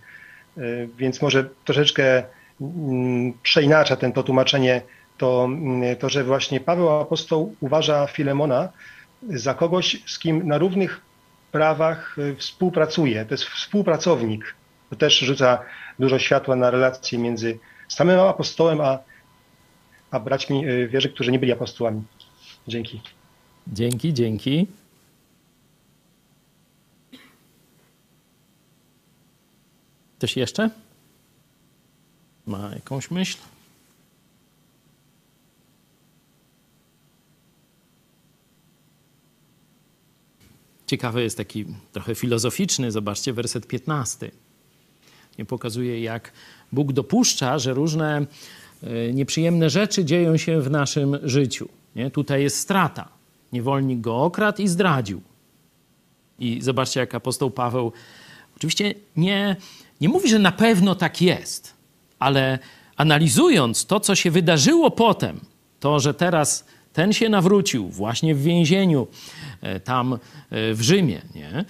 E, 0.57 0.61
więc 0.97 1.21
może 1.21 1.49
troszeczkę 1.65 2.23
mm, 2.61 3.33
przeinacza 3.43 3.95
ten, 3.95 4.11
to 4.11 4.23
tłumaczenie, 4.23 4.81
to, 5.17 5.45
mm, 5.45 5.95
to, 5.95 6.09
że 6.09 6.23
właśnie 6.23 6.59
Paweł 6.59 6.89
Apostoł 6.89 7.55
uważa 7.59 8.07
Filemona 8.07 8.69
za 9.23 9.53
kogoś, 9.53 10.03
z 10.05 10.19
kim 10.19 10.47
na 10.47 10.57
równych 10.57 11.01
prawach 11.51 12.17
y, 12.17 12.35
współpracuje. 12.35 13.25
To 13.25 13.33
jest 13.33 13.43
współpracownik. 13.43 14.55
To 14.89 14.95
też 14.95 15.19
rzuca 15.19 15.59
dużo 15.99 16.19
światła 16.19 16.55
na 16.55 16.71
relacje 16.71 17.19
między 17.19 17.59
samym 17.87 18.19
apostołem, 18.19 18.81
a, 18.81 18.99
a 20.11 20.19
braćmi 20.19 20.67
y, 20.67 20.87
wierzy, 20.87 21.09
którzy 21.09 21.31
nie 21.31 21.39
byli 21.39 21.51
apostołami. 21.51 22.03
Dzięki. 22.67 23.01
Dzięki, 23.67 24.13
dzięki. 24.13 24.67
Ktoś 30.17 30.37
jeszcze? 30.37 30.69
Ma 32.45 32.71
jakąś 32.75 33.11
myśl? 33.11 33.37
Ciekawy 40.89 41.23
jest 41.23 41.37
taki 41.37 41.65
trochę 41.91 42.15
filozoficzny, 42.15 42.91
zobaczcie 42.91 43.33
werset 43.33 43.67
15. 43.67 44.31
Nie 45.37 45.45
pokazuje, 45.45 46.01
jak 46.01 46.31
Bóg 46.71 46.93
dopuszcza, 46.93 47.59
że 47.59 47.73
różne 47.73 48.25
e, 48.83 49.13
nieprzyjemne 49.13 49.69
rzeczy 49.69 50.05
dzieją 50.05 50.37
się 50.37 50.61
w 50.61 50.71
naszym 50.71 51.17
życiu. 51.23 51.69
Nie? 51.95 52.11
Tutaj 52.11 52.43
jest 52.43 52.59
strata. 52.59 53.09
Niewolnik 53.53 54.01
go 54.01 54.17
okradł 54.17 54.61
i 54.61 54.67
zdradził. 54.67 55.21
I 56.39 56.61
zobaczcie, 56.61 56.99
jak 56.99 57.15
apostoł 57.15 57.51
Paweł 57.51 57.91
oczywiście 58.57 58.93
nie, 59.15 59.55
nie 60.01 60.09
mówi, 60.09 60.29
że 60.29 60.39
na 60.39 60.51
pewno 60.51 60.95
tak 60.95 61.21
jest, 61.21 61.73
ale 62.19 62.59
analizując 62.95 63.85
to, 63.85 63.99
co 63.99 64.15
się 64.15 64.31
wydarzyło 64.31 64.91
potem, 64.91 65.39
to, 65.79 65.99
że 65.99 66.13
teraz 66.13 66.65
ten 66.93 67.13
się 67.13 67.29
nawrócił 67.29 67.89
właśnie 67.89 68.35
w 68.35 68.41
więzieniu 68.43 69.07
e, 69.61 69.79
tam 69.79 70.13
e, 70.13 70.17
w 70.73 70.81
Rzymie, 70.81 71.21
nie? 71.35 71.49
E, 71.49 71.65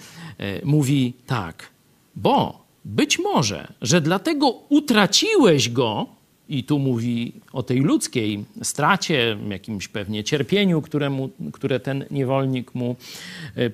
mówi 0.64 1.14
tak, 1.26 1.70
bo 2.16 2.64
być 2.84 3.18
może, 3.18 3.72
że 3.82 4.00
dlatego 4.00 4.48
utraciłeś 4.68 5.68
go, 5.68 6.06
i 6.48 6.64
tu 6.64 6.78
mówi 6.78 7.32
o 7.52 7.62
tej 7.62 7.80
ludzkiej 7.80 8.44
stracie, 8.62 9.36
jakimś 9.48 9.88
pewnie 9.88 10.24
cierpieniu, 10.24 10.82
któremu, 10.82 11.30
które 11.52 11.80
ten 11.80 12.04
niewolnik 12.10 12.74
mu 12.74 12.96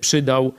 przydał, 0.00 0.52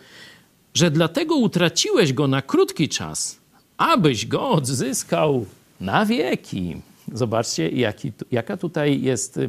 że 0.73 0.91
dlatego 0.91 1.35
utraciłeś 1.35 2.13
go 2.13 2.27
na 2.27 2.41
krótki 2.41 2.89
czas, 2.89 3.39
abyś 3.77 4.25
go 4.25 4.49
odzyskał 4.49 5.45
na 5.81 6.05
wieki. 6.05 6.75
Zobaczcie, 7.13 7.69
jaki, 7.69 8.11
jaka 8.31 8.57
tutaj 8.57 9.01
jest 9.01 9.39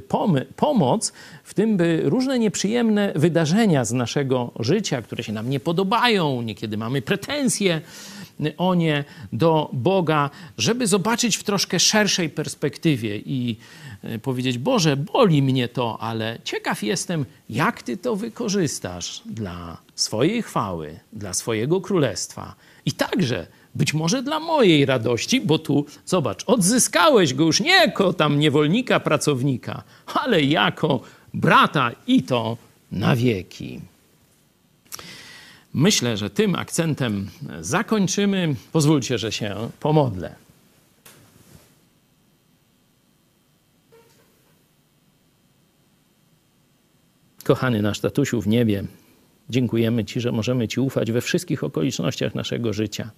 pomoc 0.57 1.13
w 1.45 1.55
tym, 1.55 1.77
by 1.77 2.03
różne 2.05 2.39
nieprzyjemne 2.39 3.13
wydarzenia 3.17 3.85
z 3.85 3.93
naszego 3.93 4.53
życia, 4.61 5.03
które 5.03 5.25
się 5.25 5.33
nam 5.33 5.51
nie 5.51 5.61
podobają, 5.61 6.43
niekiedy 6.43 6.77
mamy 6.77 7.03
pretensje 7.03 7.81
o 8.57 8.75
nie 8.75 9.05
do 9.33 9.71
Boga, 9.73 10.31
żeby 10.59 10.87
zobaczyć 10.87 11.37
w 11.37 11.43
troszkę 11.43 11.81
szerszej 11.81 12.31
perspektywie 12.31 13.17
i 13.17 13.57
e, 14.03 14.19
powiedzieć: 14.19 14.59
Boże, 14.59 14.97
boli 14.97 15.43
mnie 15.43 15.69
to, 15.69 15.99
ale 16.01 16.39
ciekaw 16.45 16.83
jestem, 16.83 17.25
jak 17.51 17.83
Ty 17.83 17.97
to 17.97 18.17
wykorzystasz 18.17 19.23
dla 19.27 19.77
swojej 19.95 20.43
chwały, 20.43 20.99
dla 21.13 21.35
swojego 21.35 21.81
królestwa. 21.81 22.55
I 22.87 22.93
także 22.93 23.47
być 23.79 23.95
może 23.95 24.23
dla 24.23 24.41
mojej 24.41 24.87
radości, 24.87 25.41
bo 25.41 25.59
tu, 25.59 25.87
zobacz, 26.07 26.45
odzyskałeś 26.47 27.35
go 27.35 27.45
już 27.45 27.61
nie 27.61 27.75
jako 27.75 28.13
tam 28.13 28.39
niewolnika, 28.39 29.01
pracownika, 29.01 29.83
ale 30.07 30.43
jako 30.43 31.01
brata 31.35 31.91
i 32.07 32.23
to 32.23 32.57
na 32.93 33.17
wieki. 33.17 33.81
Myślę, 35.75 36.17
że 36.17 36.31
tym 36.31 36.55
akcentem 36.55 37.31
zakończymy. 37.61 38.55
Pozwólcie, 38.73 39.19
że 39.19 39.33
się 39.33 39.71
pomodlę. 39.81 40.35
Kochany 47.45 47.83
nasz 47.83 48.01
tatusiu 48.01 48.41
w 48.41 48.47
niebie, 48.47 48.85
dziękujemy 49.51 50.05
Ci, 50.05 50.21
że 50.21 50.33
możemy 50.33 50.69
Ci 50.69 50.81
ufać 50.81 51.13
we 51.13 51.21
wszystkich 51.21 51.65
okolicznościach 51.65 52.35
naszego 52.35 52.73
życia 52.73 53.11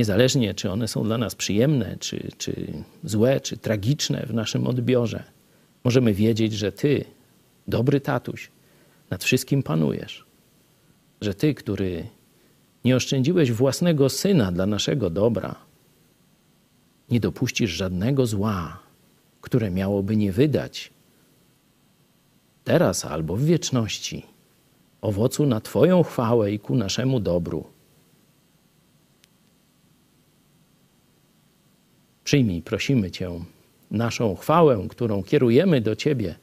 niezależnie 0.00 0.54
czy 0.54 0.70
one 0.70 0.88
są 0.88 1.04
dla 1.04 1.18
nas 1.18 1.34
przyjemne, 1.34 1.96
czy, 2.00 2.28
czy 2.38 2.72
złe, 3.04 3.40
czy 3.40 3.56
tragiczne 3.56 4.26
w 4.26 4.34
naszym 4.34 4.66
odbiorze, 4.66 5.24
możemy 5.84 6.14
wiedzieć, 6.14 6.52
że 6.52 6.72
Ty, 6.72 7.04
dobry 7.68 8.00
tatuś, 8.00 8.50
nad 9.10 9.24
wszystkim 9.24 9.62
panujesz. 9.62 10.24
Że 11.20 11.34
Ty, 11.34 11.54
który 11.54 12.06
nie 12.84 12.96
oszczędziłeś 12.96 13.52
własnego 13.52 14.08
syna 14.08 14.52
dla 14.52 14.66
naszego 14.66 15.10
dobra, 15.10 15.54
nie 17.10 17.20
dopuścisz 17.20 17.70
żadnego 17.70 18.26
zła, 18.26 18.80
które 19.40 19.70
miałoby 19.70 20.16
nie 20.16 20.32
wydać 20.32 20.90
teraz 22.64 23.04
albo 23.04 23.36
w 23.36 23.44
wieczności 23.44 24.26
owocu 25.00 25.46
na 25.46 25.60
Twoją 25.60 26.02
chwałę 26.02 26.52
i 26.52 26.58
ku 26.58 26.76
naszemu 26.76 27.20
dobru. 27.20 27.79
Przyjmij, 32.24 32.62
prosimy 32.62 33.10
Cię, 33.10 33.30
naszą 33.90 34.36
chwałę, 34.36 34.86
którą 34.90 35.22
kierujemy 35.22 35.80
do 35.80 35.96
Ciebie 35.96 36.34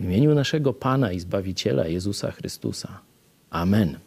w 0.00 0.04
imieniu 0.04 0.34
naszego 0.34 0.72
Pana 0.72 1.12
i 1.12 1.20
Zbawiciela 1.20 1.86
Jezusa 1.86 2.30
Chrystusa. 2.30 3.00
Amen. 3.50 3.98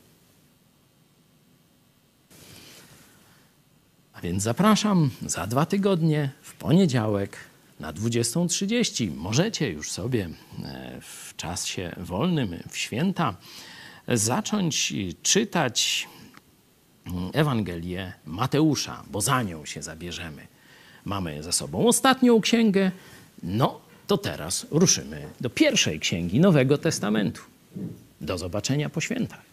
A 4.14 4.22
więc 4.22 4.44
zapraszam 4.44 5.10
za 5.26 5.48
dwa 5.48 5.66
tygodnie, 5.66 6.30
w 6.42 6.54
poniedziałek 6.56 7.38
na 7.80 7.94
20.30. 7.94 9.16
Możecie 9.16 9.70
już 9.70 9.92
sobie 9.92 10.30
e, 10.64 11.02
w 11.02 11.36
czasie 11.36 11.96
wolnym, 11.98 12.64
w 12.70 12.78
święta, 12.78 13.36
zacząć 14.08 14.94
czytać 15.22 16.08
Ewangelię 17.34 18.14
Mateusza, 18.26 19.04
bo 19.12 19.22
za 19.22 19.44
nią 19.44 19.66
się 19.66 19.84
zabierzemy. 19.84 20.51
Mamy 21.06 21.44
za 21.44 21.52
sobą 21.52 21.88
ostatnią 21.88 22.42
księgę, 22.42 22.92
no 23.44 23.82
to 24.08 24.18
teraz 24.18 24.66
ruszymy 24.72 25.28
do 25.42 25.50
pierwszej 25.50 26.00
księgi 26.00 26.40
Nowego 26.40 26.78
Testamentu. 26.78 27.42
Do 28.22 28.38
zobaczenia 28.38 28.90
po 28.90 29.02
świętach. 29.02 29.51